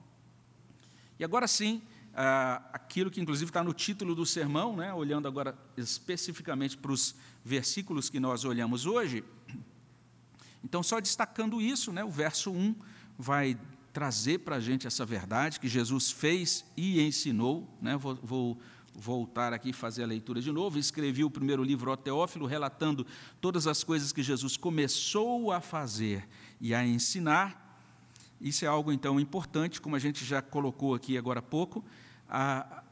[1.18, 1.82] E agora sim,
[2.14, 7.14] ah, aquilo que inclusive está no título do sermão, né, olhando agora especificamente para os
[7.44, 9.24] versículos que nós olhamos hoje.
[10.64, 12.74] Então, só destacando isso, né, o verso 1
[13.16, 13.58] vai
[13.92, 17.68] trazer para a gente essa verdade que Jesus fez e ensinou.
[17.80, 18.58] Né, vou, vou
[18.94, 20.78] voltar aqui e fazer a leitura de novo.
[20.78, 23.06] Escrevi o primeiro livro, O Teófilo, relatando
[23.40, 26.28] todas as coisas que Jesus começou a fazer
[26.60, 27.67] e a ensinar
[28.40, 31.84] isso é algo, então, importante, como a gente já colocou aqui agora há pouco.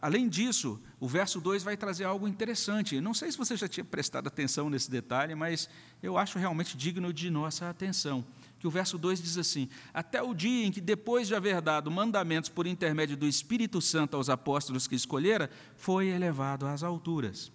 [0.00, 3.00] Além disso, o verso 2 vai trazer algo interessante.
[3.00, 5.68] Não sei se você já tinha prestado atenção nesse detalhe, mas
[6.02, 8.24] eu acho realmente digno de nossa atenção.
[8.58, 11.90] Que o verso 2 diz assim: Até o dia em que, depois de haver dado
[11.90, 17.52] mandamentos por intermédio do Espírito Santo aos apóstolos que escolhera, foi elevado às alturas.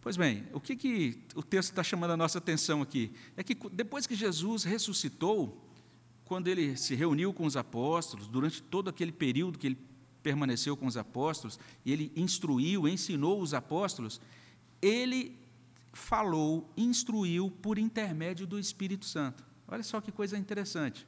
[0.00, 3.12] Pois bem, o que, que o texto está chamando a nossa atenção aqui?
[3.36, 5.62] É que depois que Jesus ressuscitou,
[6.24, 9.78] quando ele se reuniu com os apóstolos, durante todo aquele período que ele
[10.22, 14.20] permaneceu com os apóstolos, e ele instruiu, ensinou os apóstolos,
[14.80, 15.36] ele
[15.92, 19.44] falou, instruiu por intermédio do Espírito Santo.
[19.68, 21.06] Olha só que coisa interessante.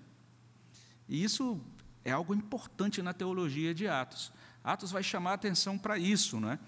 [1.08, 1.60] E isso
[2.04, 4.32] é algo importante na teologia de Atos.
[4.62, 6.58] Atos vai chamar a atenção para isso, não é?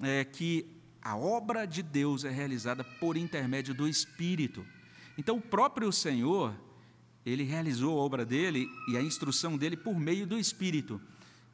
[0.00, 0.24] é?
[0.24, 0.66] Que
[1.02, 4.66] a obra de Deus é realizada por intermédio do Espírito.
[5.16, 6.54] Então, o próprio Senhor,
[7.26, 11.00] ele realizou a obra dele e a instrução dele por meio do Espírito.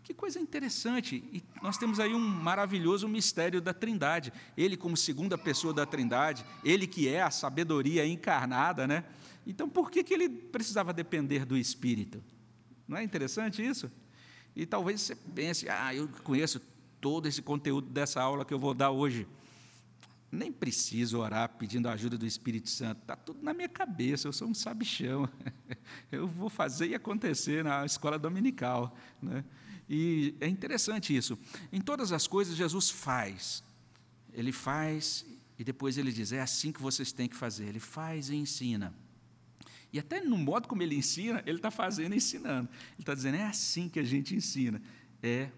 [0.05, 1.25] Que coisa interessante!
[1.33, 4.33] E nós temos aí um maravilhoso mistério da Trindade.
[4.57, 9.05] Ele, como segunda pessoa da Trindade, ele que é a sabedoria encarnada, né?
[9.47, 12.23] Então, por que, que ele precisava depender do Espírito?
[12.87, 13.91] Não é interessante isso?
[14.55, 16.61] E talvez você pense, ah, eu conheço
[17.01, 19.27] todo esse conteúdo dessa aula que eu vou dar hoje
[20.33, 24.33] nem preciso orar pedindo a ajuda do Espírito Santo, está tudo na minha cabeça, eu
[24.33, 25.29] sou um sabichão,
[26.11, 28.97] eu vou fazer e acontecer na escola dominical.
[29.21, 29.45] Né?
[29.87, 31.39] E é interessante isso.
[31.71, 33.63] Em todas as coisas, Jesus faz.
[34.33, 35.27] Ele faz
[35.59, 37.67] e depois ele diz: é assim que vocês têm que fazer.
[37.67, 38.95] Ele faz e ensina.
[39.93, 42.71] E até no modo como ele ensina, ele está fazendo e ensinando.
[42.93, 44.81] Ele está dizendo: é assim que a gente ensina.
[45.23, 45.51] É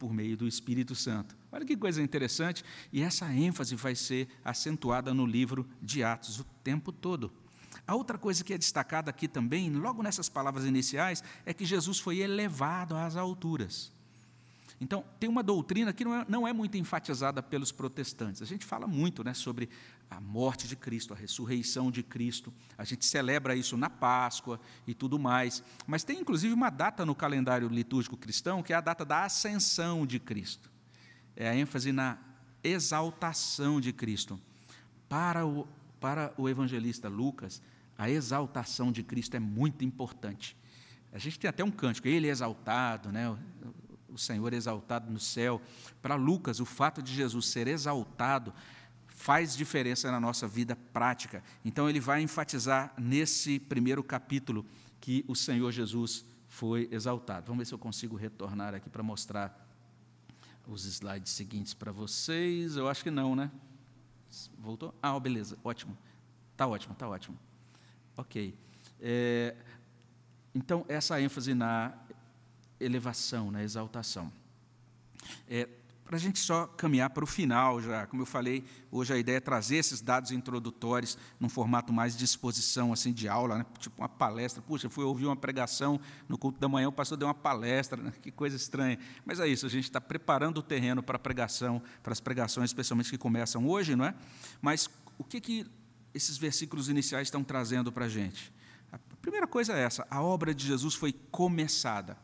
[0.00, 1.36] por meio do Espírito Santo.
[1.52, 6.44] Olha que coisa interessante, e essa ênfase vai ser acentuada no livro de Atos o
[6.64, 7.30] tempo todo.
[7.86, 11.98] A outra coisa que é destacada aqui também, logo nessas palavras iniciais, é que Jesus
[11.98, 13.92] foi elevado às alturas.
[14.80, 18.40] Então, tem uma doutrina que não é, não é, muito enfatizada pelos protestantes.
[18.40, 19.68] A gente fala muito né, sobre
[20.10, 22.52] a morte de Cristo, a ressurreição de Cristo.
[22.76, 25.62] A gente celebra isso na Páscoa e tudo mais.
[25.86, 30.04] Mas tem inclusive uma data no calendário litúrgico cristão, que é a data da ascensão
[30.04, 30.68] de Cristo.
[31.36, 32.18] É a ênfase na
[32.62, 34.38] exaltação de Cristo.
[35.08, 35.66] Para o,
[36.00, 37.62] para o evangelista Lucas,
[37.96, 40.56] a exaltação de Cristo é muito importante.
[41.12, 43.36] A gente tem até um cântico, ele é exaltado, né?
[44.08, 45.60] o Senhor exaltado no céu.
[46.02, 48.52] Para Lucas, o fato de Jesus ser exaltado
[49.20, 51.44] faz diferença na nossa vida prática.
[51.62, 54.64] Então, ele vai enfatizar nesse primeiro capítulo
[54.98, 57.48] que o Senhor Jesus foi exaltado.
[57.48, 59.68] Vamos ver se eu consigo retornar aqui para mostrar
[60.66, 62.76] os slides seguintes para vocês.
[62.76, 63.50] Eu acho que não, né?
[64.58, 64.94] Voltou?
[65.02, 65.98] Ah, beleza, ótimo.
[66.52, 67.38] Está ótimo, está ótimo.
[68.16, 68.56] Ok.
[68.98, 69.54] É,
[70.54, 71.92] então, essa ênfase na
[72.80, 74.32] elevação, na exaltação.
[75.46, 75.68] É,
[76.10, 79.36] para a gente só caminhar para o final já, como eu falei, hoje a ideia
[79.36, 83.66] é trazer esses dados introdutórios num formato mais de exposição, assim, de aula, né?
[83.78, 84.60] tipo uma palestra.
[84.60, 88.12] Puxa, fui ouvir uma pregação no culto da manhã, o pastor deu uma palestra, né?
[88.20, 88.98] que coisa estranha.
[89.24, 92.70] Mas é isso, a gente está preparando o terreno para a pregação, para as pregações,
[92.70, 94.12] especialmente que começam hoje, não é?
[94.60, 95.64] Mas o que, que
[96.12, 98.52] esses versículos iniciais estão trazendo para a gente?
[98.90, 102.18] A primeira coisa é essa: a obra de Jesus foi começada.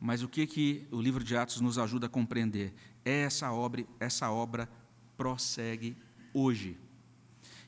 [0.00, 2.72] Mas o que, que o livro de Atos nos ajuda a compreender?
[3.04, 4.68] É essa obra, essa obra
[5.16, 5.96] prossegue
[6.32, 6.78] hoje.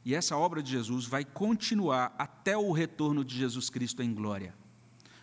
[0.05, 4.55] E essa obra de Jesus vai continuar até o retorno de Jesus Cristo em glória.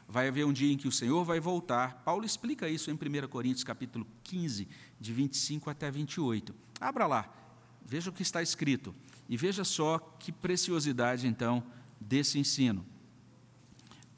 [0.08, 2.04] Vai haver um dia em que o Senhor vai voltar.
[2.06, 4.68] Paulo explica isso em 1 Coríntios capítulo 15,
[5.00, 6.54] de 25 até 28.
[6.80, 7.34] Abra lá,
[7.86, 8.94] veja o que está escrito
[9.28, 11.64] e veja só que preciosidade então
[12.00, 12.86] desse ensino.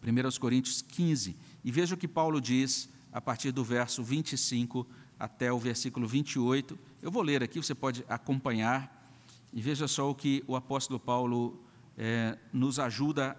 [0.04, 4.86] 1 Coríntios 15, e veja o que Paulo diz a partir do verso 25
[5.20, 6.78] até o versículo 28.
[7.02, 8.96] Eu vou ler aqui, você pode acompanhar,
[9.52, 11.62] e veja só o que o apóstolo Paulo
[11.98, 13.38] é, nos ajuda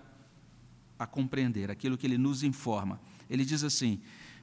[0.99, 3.01] a compreender, aquilo que ele nos informa.
[3.29, 4.01] Ele diz assim,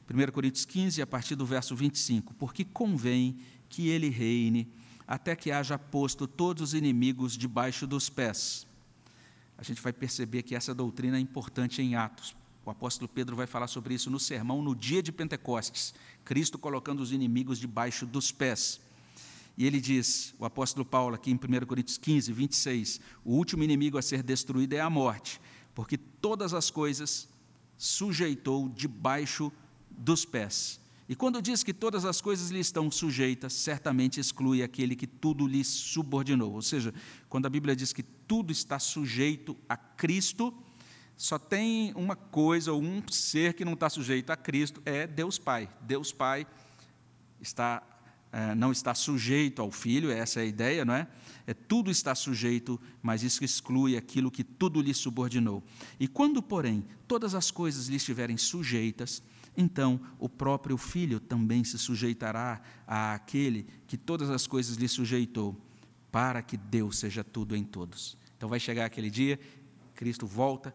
[0.10, 3.38] 1 Coríntios 15, a partir do verso 25: Porque convém
[3.70, 4.72] que ele reine
[5.06, 8.68] até que haja posto todos os inimigos debaixo dos pés
[9.58, 12.36] a gente vai perceber que essa doutrina é importante em Atos.
[12.68, 15.93] O apóstolo Pedro vai falar sobre isso no sermão no dia de Pentecostes,
[16.26, 18.82] Cristo colocando os inimigos debaixo dos pés.
[19.57, 23.97] E ele diz, o apóstolo Paulo, aqui em 1 Coríntios 15, 26, o último inimigo
[23.97, 25.39] a ser destruído é a morte,
[25.74, 27.30] porque todas as coisas
[27.78, 29.49] sujeitou debaixo
[29.89, 30.78] dos pés.
[31.07, 35.47] E quando diz que todas as coisas lhe estão sujeitas, certamente exclui aquele que tudo
[35.47, 36.51] lhe subordinou.
[36.51, 36.93] Ou seja,
[37.30, 40.53] quando a Bíblia diz que tudo está sujeito a Cristo,
[41.18, 45.39] só tem uma coisa, ou um ser que não está sujeito a Cristo, é Deus
[45.39, 45.68] Pai.
[45.82, 46.45] Deus Pai
[47.41, 47.82] está,
[48.32, 51.07] é, não está sujeito ao Filho, essa é a ideia, não é?
[51.47, 51.55] é?
[51.55, 55.63] Tudo está sujeito, mas isso exclui aquilo que tudo lhe subordinou.
[55.99, 59.24] E quando, porém, todas as coisas lhe estiverem sujeitas,
[59.57, 65.59] então o próprio Filho também se sujeitará àquele que todas as coisas lhe sujeitou,
[66.11, 68.15] para que Deus seja tudo em todos.
[68.38, 69.39] Então vai chegar aquele dia,
[69.95, 70.74] Cristo volta,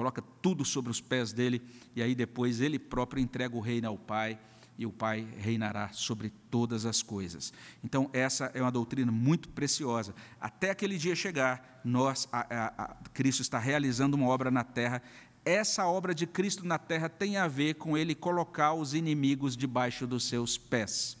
[0.00, 1.60] coloca tudo sobre os pés dele,
[1.94, 4.38] e aí depois ele próprio entrega o reino ao Pai,
[4.78, 7.52] e o Pai reinará sobre todas as coisas.
[7.84, 10.14] Então, essa é uma doutrina muito preciosa.
[10.40, 15.02] Até aquele dia chegar, nós, a, a, a, Cristo está realizando uma obra na terra
[15.42, 20.06] essa obra de Cristo na terra tem a ver com ele colocar os inimigos debaixo
[20.06, 21.16] dos seus pés.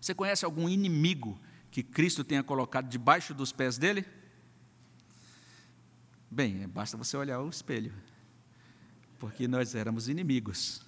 [0.00, 1.40] Você conhece algum inimigo
[1.72, 4.04] que Cristo tenha colocado debaixo dos pés dele?
[6.34, 7.92] Bem, basta você olhar o espelho,
[9.20, 10.84] porque nós éramos inimigos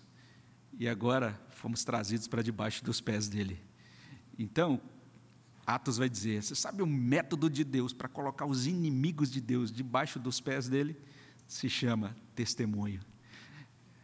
[0.76, 3.62] e agora fomos trazidos para debaixo dos pés dele.
[4.36, 4.80] Então,
[5.64, 9.70] Atos vai dizer: você sabe o método de Deus para colocar os inimigos de Deus
[9.70, 11.00] debaixo dos pés dele?
[11.46, 13.00] se chama testemunho.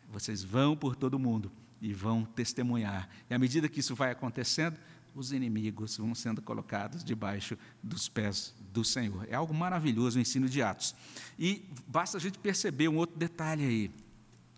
[0.09, 3.09] Vocês vão por todo mundo e vão testemunhar.
[3.28, 4.78] E à medida que isso vai acontecendo,
[5.15, 9.27] os inimigos vão sendo colocados debaixo dos pés do Senhor.
[9.29, 10.95] É algo maravilhoso o ensino de Atos.
[11.39, 13.91] E basta a gente perceber um outro detalhe aí.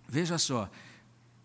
[0.09, 0.71] Veja só,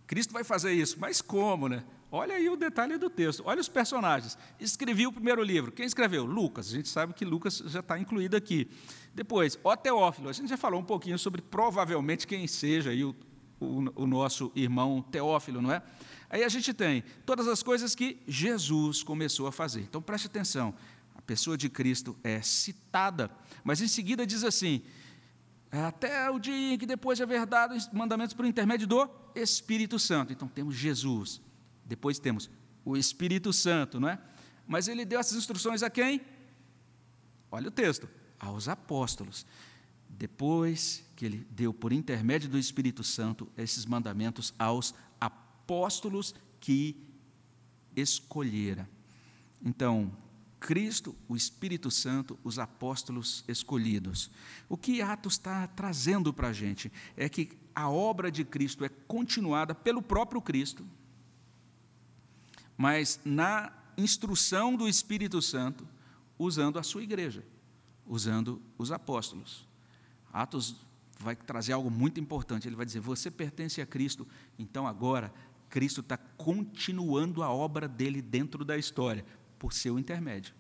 [0.05, 1.84] Cristo vai fazer isso, mas como, né?
[2.12, 4.36] Olha aí o detalhe do texto, olha os personagens.
[4.60, 5.72] Escrevi o primeiro livro.
[5.72, 6.26] Quem escreveu?
[6.26, 6.68] Lucas.
[6.70, 8.68] A gente sabe que Lucas já está incluído aqui.
[9.14, 10.30] Depois, o Teófilo.
[10.30, 13.16] A gente já falou um pouquinho sobre provavelmente quem seja aí o,
[13.60, 15.82] o, nosso irmão Teófilo, não é?
[16.30, 19.82] Aí a gente tem todas as coisas que Jesus começou a fazer.
[19.82, 20.74] Então preste atenção.
[21.16, 23.30] A pessoa de Cristo é citada,
[23.64, 24.82] mas em seguida diz assim:
[25.72, 30.34] até o dia em que depois é verdade os mandamentos por intermédio do Espírito Santo.
[30.34, 31.41] Então temos Jesus,
[31.86, 32.49] depois temos
[32.86, 34.20] o Espírito Santo, não é?
[34.68, 36.22] Mas ele deu essas instruções a quem?
[37.51, 38.07] Olha o texto:
[38.39, 39.45] aos apóstolos.
[40.20, 47.01] Depois que ele deu por intermédio do Espírito Santo esses mandamentos aos apóstolos que
[47.95, 48.89] escolhera.
[49.63, 50.11] Então,
[50.59, 54.30] Cristo, o Espírito Santo, os apóstolos escolhidos.
[54.67, 58.89] O que Atos está trazendo para a gente é que a obra de Cristo é
[58.89, 60.86] continuada pelo próprio Cristo,
[62.76, 65.88] mas na instrução do Espírito Santo,
[66.38, 67.41] usando a sua igreja,
[68.05, 69.68] usando os apóstolos.
[70.32, 70.75] Atos
[71.19, 72.67] vai trazer algo muito importante.
[72.67, 74.27] Ele vai dizer: Você pertence a Cristo,
[74.57, 75.34] então agora
[75.69, 79.25] Cristo está continuando a obra dele dentro da história,
[79.57, 80.53] por seu intermédio,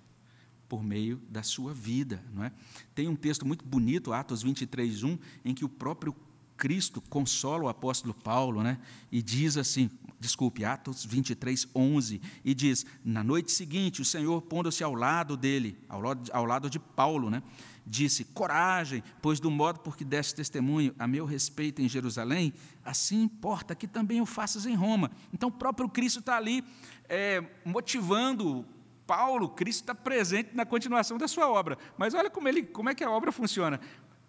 [0.67, 2.23] por meio da sua vida.
[2.33, 2.51] Não é?
[2.93, 6.15] Tem um texto muito bonito, Atos 23, 1, em que o próprio
[6.59, 8.77] Cristo consola o apóstolo Paulo, né?
[9.09, 9.89] E diz assim,
[10.19, 15.77] desculpe, Atos 23, 11, e diz: Na noite seguinte, o Senhor, pondo-se ao lado dele,
[15.87, 17.41] ao lado, ao lado de Paulo, né?
[17.85, 22.53] Disse: Coragem, pois do modo por que deste testemunho a meu respeito em Jerusalém,
[22.83, 25.11] assim importa que também o faças em Roma.
[25.33, 26.63] Então, o próprio Cristo está ali
[27.07, 28.65] é, motivando
[29.07, 31.77] Paulo, Cristo está presente na continuação da sua obra.
[31.97, 33.79] Mas olha como, ele, como é que a obra funciona.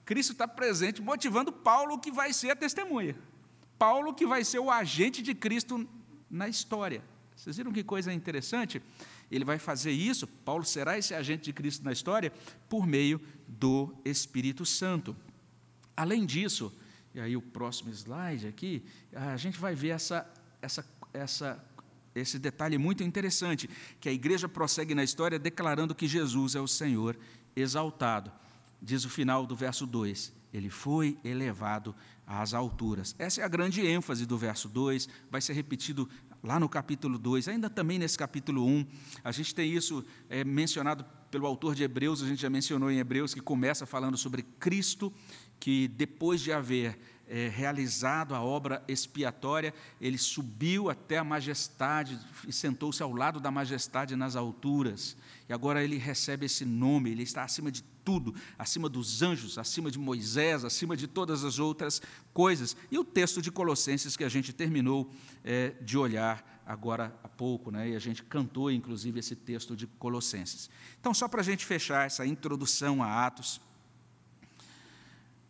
[0.07, 3.15] Cristo está presente, motivando Paulo, que vai ser a testemunha.
[3.79, 5.87] Paulo que vai ser o agente de Cristo
[6.31, 7.03] na história.
[7.37, 8.83] Vocês viram que coisa interessante?
[9.31, 12.33] Ele vai fazer isso, Paulo será esse agente de Cristo na história,
[12.69, 15.17] por meio do Espírito Santo.
[15.97, 16.73] Além disso,
[17.15, 20.29] e aí o próximo slide aqui, a gente vai ver essa,
[20.61, 21.65] essa, essa,
[22.15, 23.69] esse detalhe muito interessante,
[24.01, 27.17] que a igreja prossegue na história declarando que Jesus é o Senhor
[27.55, 28.33] exaltado.
[28.83, 31.95] Diz o final do verso 2: Ele foi elevado
[32.27, 33.15] às alturas.
[33.19, 36.09] Essa é a grande ênfase do verso 2, vai ser repetido
[36.43, 38.87] lá no capítulo 2, ainda também nesse capítulo 1.
[39.23, 42.99] A gente tem isso é, mencionado pelo autor de Hebreus, a gente já mencionou em
[42.99, 45.13] Hebreus, que começa falando sobre Cristo,
[45.59, 46.99] que depois de haver
[47.31, 53.53] é, realizado a obra expiatória, ele subiu até a majestade e sentou-se ao lado da
[53.53, 55.17] majestade nas alturas.
[55.49, 59.93] E agora ele recebe esse nome, ele está acima de tudo, acima dos anjos, acima
[59.93, 62.03] de Moisés, acima de todas as outras
[62.35, 62.77] coisas.
[62.91, 65.09] E o texto de Colossenses que a gente terminou
[65.45, 67.91] é, de olhar agora há pouco, né?
[67.91, 70.69] e a gente cantou inclusive esse texto de Colossenses.
[71.01, 73.61] Então, só para a gente fechar essa introdução a Atos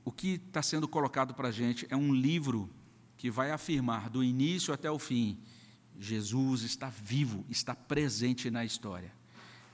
[0.04, 2.70] o que está sendo colocado para a gente é um livro
[3.16, 5.38] que vai afirmar do início até o fim:
[5.98, 9.12] Jesus está vivo, está presente na história.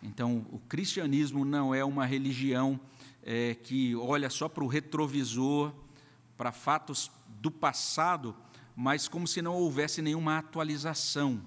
[0.02, 2.78] Então, o cristianismo não é uma religião
[3.22, 5.72] é, que olha só para o retrovisor,
[6.36, 7.10] para fatos
[7.40, 8.36] do passado,
[8.74, 11.42] mas como se não houvesse nenhuma atualização,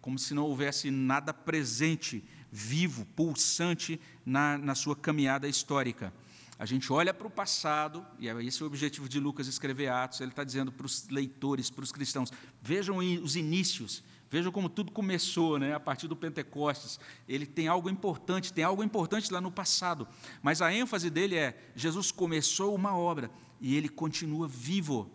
[0.00, 2.22] como se não houvesse nada presente,
[2.52, 6.12] vivo, pulsante na, na sua caminhada histórica.
[6.58, 10.20] A gente olha para o passado, e é esse o objetivo de Lucas escrever Atos,
[10.20, 12.32] ele está dizendo para os leitores, para os cristãos,
[12.62, 17.00] vejam os inícios, vejam como tudo começou, né, a partir do Pentecostes.
[17.28, 20.06] Ele tem algo importante, tem algo importante lá no passado,
[20.42, 23.30] mas a ênfase dele é: Jesus começou uma obra
[23.60, 25.10] e ele continua vivo,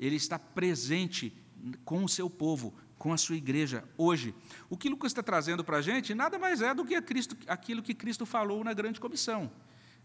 [0.00, 1.36] ele está presente
[1.84, 4.34] com o seu povo, com a sua igreja hoje.
[4.70, 7.82] O que Lucas está trazendo para a gente nada mais é do que Cristo, aquilo
[7.82, 9.50] que Cristo falou na grande comissão.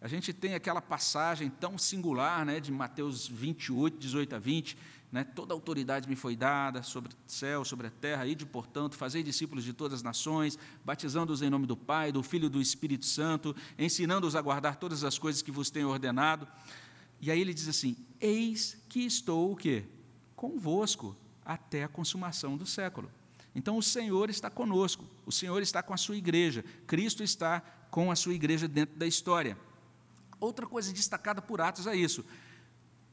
[0.03, 4.77] A gente tem aquela passagem tão singular né, de Mateus 28, 18 a 20,
[5.09, 8.97] né, toda autoridade me foi dada sobre o céu, sobre a terra, e de portanto,
[8.97, 12.59] fazei discípulos de todas as nações, batizando-os em nome do Pai, do Filho e do
[12.59, 16.45] Espírito Santo, ensinando-os a guardar todas as coisas que vos tenho ordenado.
[17.21, 19.85] E aí ele diz assim: Eis que estou o quê?
[20.35, 23.09] Convosco até a consumação do século.
[23.55, 28.11] Então o Senhor está conosco, o Senhor está com a sua igreja, Cristo está com
[28.11, 29.57] a sua igreja dentro da história.
[30.43, 32.25] Outra coisa destacada por Atos é isso.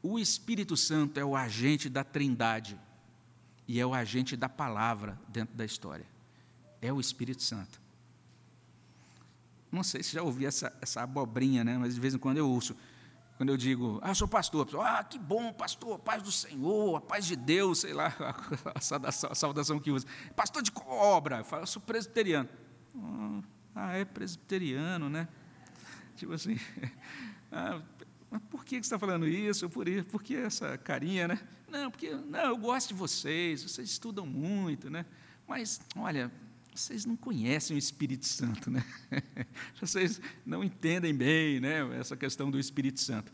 [0.02, 2.78] O Espírito Santo é o agente da Trindade
[3.68, 6.04] e é o agente da palavra dentro da história.
[6.82, 7.80] É o Espírito Santo.
[9.70, 11.78] Não sei se já ouvi essa, essa abobrinha, né?
[11.78, 12.74] mas de vez em quando eu ouço.
[13.36, 16.96] Quando eu digo, ah, eu sou pastor, pessoa, ah, que bom, pastor, paz do Senhor,
[16.96, 18.12] a paz de Deus, sei lá,
[18.74, 20.06] a saudação, a saudação que usa.
[20.34, 22.48] Pastor de obra, eu falo, eu sou presbiteriano.
[23.74, 25.28] Ah, é presbiteriano, né?
[26.20, 26.58] Tipo assim,
[27.50, 27.80] ah,
[28.50, 29.70] por que você está falando isso?
[29.70, 30.04] Por, isso?
[30.04, 31.40] por que essa carinha, né?
[31.66, 35.06] Não, porque não, eu gosto de vocês, vocês estudam muito, né?
[35.48, 36.30] Mas, olha,
[36.74, 38.84] vocês não conhecem o Espírito Santo, né?
[39.80, 43.32] Vocês não entendem bem, né, essa questão do Espírito Santo.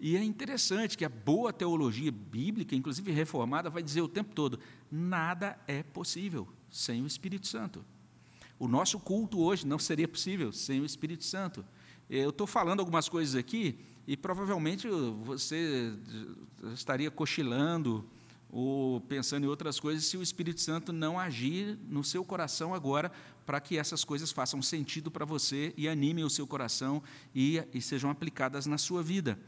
[0.00, 4.58] E é interessante que a boa teologia bíblica, inclusive reformada, vai dizer o tempo todo:
[4.90, 7.84] nada é possível sem o Espírito Santo.
[8.58, 11.64] O nosso culto hoje não seria possível sem o Espírito Santo.
[12.08, 14.86] Eu estou falando algumas coisas aqui e provavelmente
[15.22, 15.92] você
[16.74, 18.04] estaria cochilando
[18.50, 23.10] ou pensando em outras coisas se o Espírito Santo não agir no seu coração agora
[23.46, 27.02] para que essas coisas façam sentido para você e animem o seu coração
[27.34, 29.38] e, e sejam aplicadas na sua vida.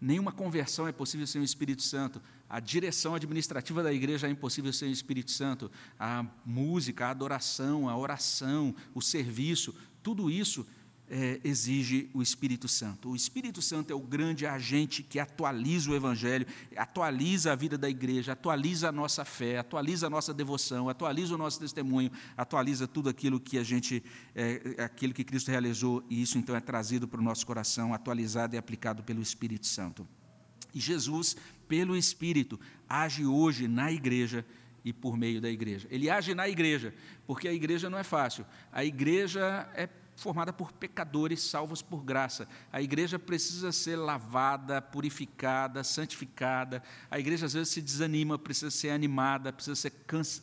[0.00, 2.20] Nenhuma conversão é possível sem o Espírito Santo.
[2.48, 5.70] A direção administrativa da igreja é impossível sem o Espírito Santo.
[5.98, 10.66] A música, a adoração, a oração, o serviço, tudo isso
[11.08, 13.10] é, exige o Espírito Santo.
[13.10, 16.46] O Espírito Santo é o grande agente que atualiza o Evangelho,
[16.76, 21.38] atualiza a vida da igreja, atualiza a nossa fé, atualiza a nossa devoção, atualiza o
[21.38, 24.02] nosso testemunho, atualiza tudo aquilo que a gente,
[24.34, 28.54] é, aquilo que Cristo realizou, e isso então é trazido para o nosso coração, atualizado
[28.54, 30.06] e aplicado pelo Espírito Santo.
[30.74, 31.36] E Jesus,
[31.68, 34.44] pelo Espírito, age hoje na igreja
[34.84, 35.88] e por meio da igreja.
[35.90, 36.94] Ele age na igreja,
[37.26, 38.46] porque a igreja não é fácil.
[38.70, 42.48] A igreja é formada por pecadores salvos por graça.
[42.72, 46.82] A igreja precisa ser lavada, purificada, santificada.
[47.10, 49.92] A igreja às vezes se desanima, precisa ser animada, precisa ser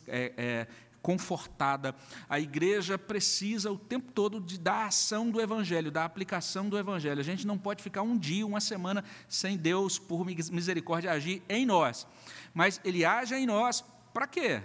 [0.06, 0.66] é, é,
[1.02, 1.94] confortada.
[2.28, 7.20] A igreja precisa o tempo todo de, da ação do Evangelho, da aplicação do Evangelho.
[7.20, 11.66] A gente não pode ficar um dia, uma semana, sem Deus, por misericórdia, agir em
[11.66, 12.06] nós.
[12.54, 14.62] Mas Ele age em nós para quê?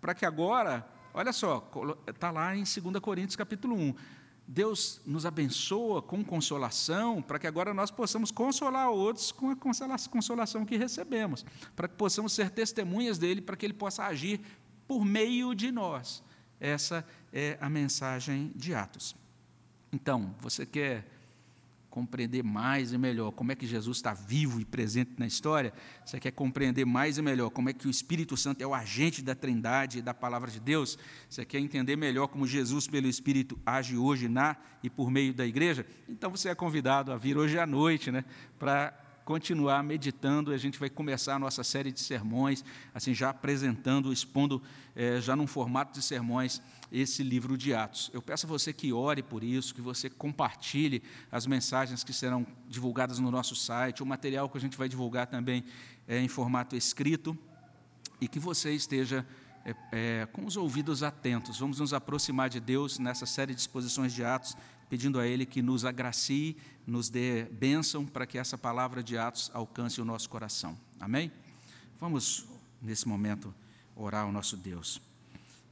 [0.00, 1.66] Para que agora, olha só,
[2.06, 3.94] está lá em 2 Coríntios capítulo 1
[4.46, 10.66] Deus nos abençoa com consolação, para que agora nós possamos consolar outros com a consolação
[10.66, 11.44] que recebemos,
[11.74, 14.40] para que possamos ser testemunhas dele, para que ele possa agir
[14.86, 16.22] por meio de nós.
[16.60, 19.16] Essa é a mensagem de Atos.
[19.90, 21.06] Então, você quer
[21.94, 25.72] compreender mais e melhor como é que Jesus está vivo e presente na história,
[26.04, 29.22] você quer compreender mais e melhor como é que o Espírito Santo é o agente
[29.22, 30.98] da Trindade e da palavra de Deus,
[31.30, 35.46] você quer entender melhor como Jesus, pelo Espírito, age hoje na e por meio da
[35.46, 38.24] igreja, então você é convidado a vir hoje à noite né,
[38.58, 38.92] para
[39.24, 42.64] continuar meditando, a gente vai começar a nossa série de sermões,
[42.94, 44.62] assim, já apresentando, expondo,
[44.94, 46.60] é, já num formato de sermões,
[46.92, 48.10] esse livro de Atos.
[48.12, 51.02] Eu peço a você que ore por isso, que você compartilhe
[51.32, 55.26] as mensagens que serão divulgadas no nosso site, o material que a gente vai divulgar
[55.26, 55.64] também
[56.06, 57.36] é, em formato escrito,
[58.20, 59.26] e que você esteja
[59.64, 61.58] é, é, com os ouvidos atentos.
[61.58, 64.56] Vamos nos aproximar de Deus nessa série de exposições de Atos
[64.94, 69.50] pedindo a Ele que nos agracie, nos dê bênção para que essa palavra de Atos
[69.52, 70.78] alcance o nosso coração.
[71.00, 71.32] Amém?
[72.00, 72.46] Vamos,
[72.80, 73.52] nesse momento,
[73.96, 75.02] orar ao nosso Deus.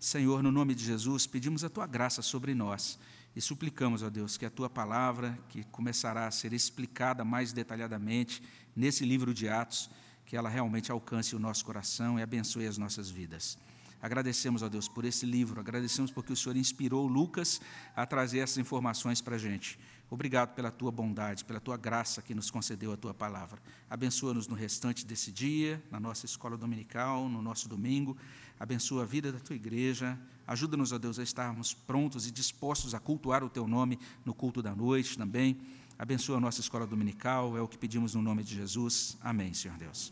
[0.01, 2.99] Senhor, no nome de Jesus, pedimos a Tua graça sobre nós
[3.37, 8.43] e suplicamos, ó Deus, que a Tua palavra, que começará a ser explicada mais detalhadamente
[8.75, 9.89] nesse livro de Atos,
[10.27, 13.57] que ela realmente alcance o nosso coração e abençoe as nossas vidas.
[14.03, 17.61] Agradecemos a Deus por esse livro, agradecemos porque o Senhor inspirou Lucas
[17.95, 19.79] a trazer essas informações para a gente.
[20.11, 23.63] Obrigado pela tua bondade, pela tua graça que nos concedeu a tua palavra.
[23.89, 28.17] Abençoa-nos no restante desse dia, na nossa escola dominical, no nosso domingo.
[28.59, 30.19] Abençoa a vida da tua igreja.
[30.47, 34.61] Ajuda-nos, ó Deus, a estarmos prontos e dispostos a cultuar o teu nome no culto
[34.61, 35.57] da noite também.
[35.97, 39.17] Abençoa a nossa escola dominical, é o que pedimos no nome de Jesus.
[39.23, 40.11] Amém, Senhor Deus.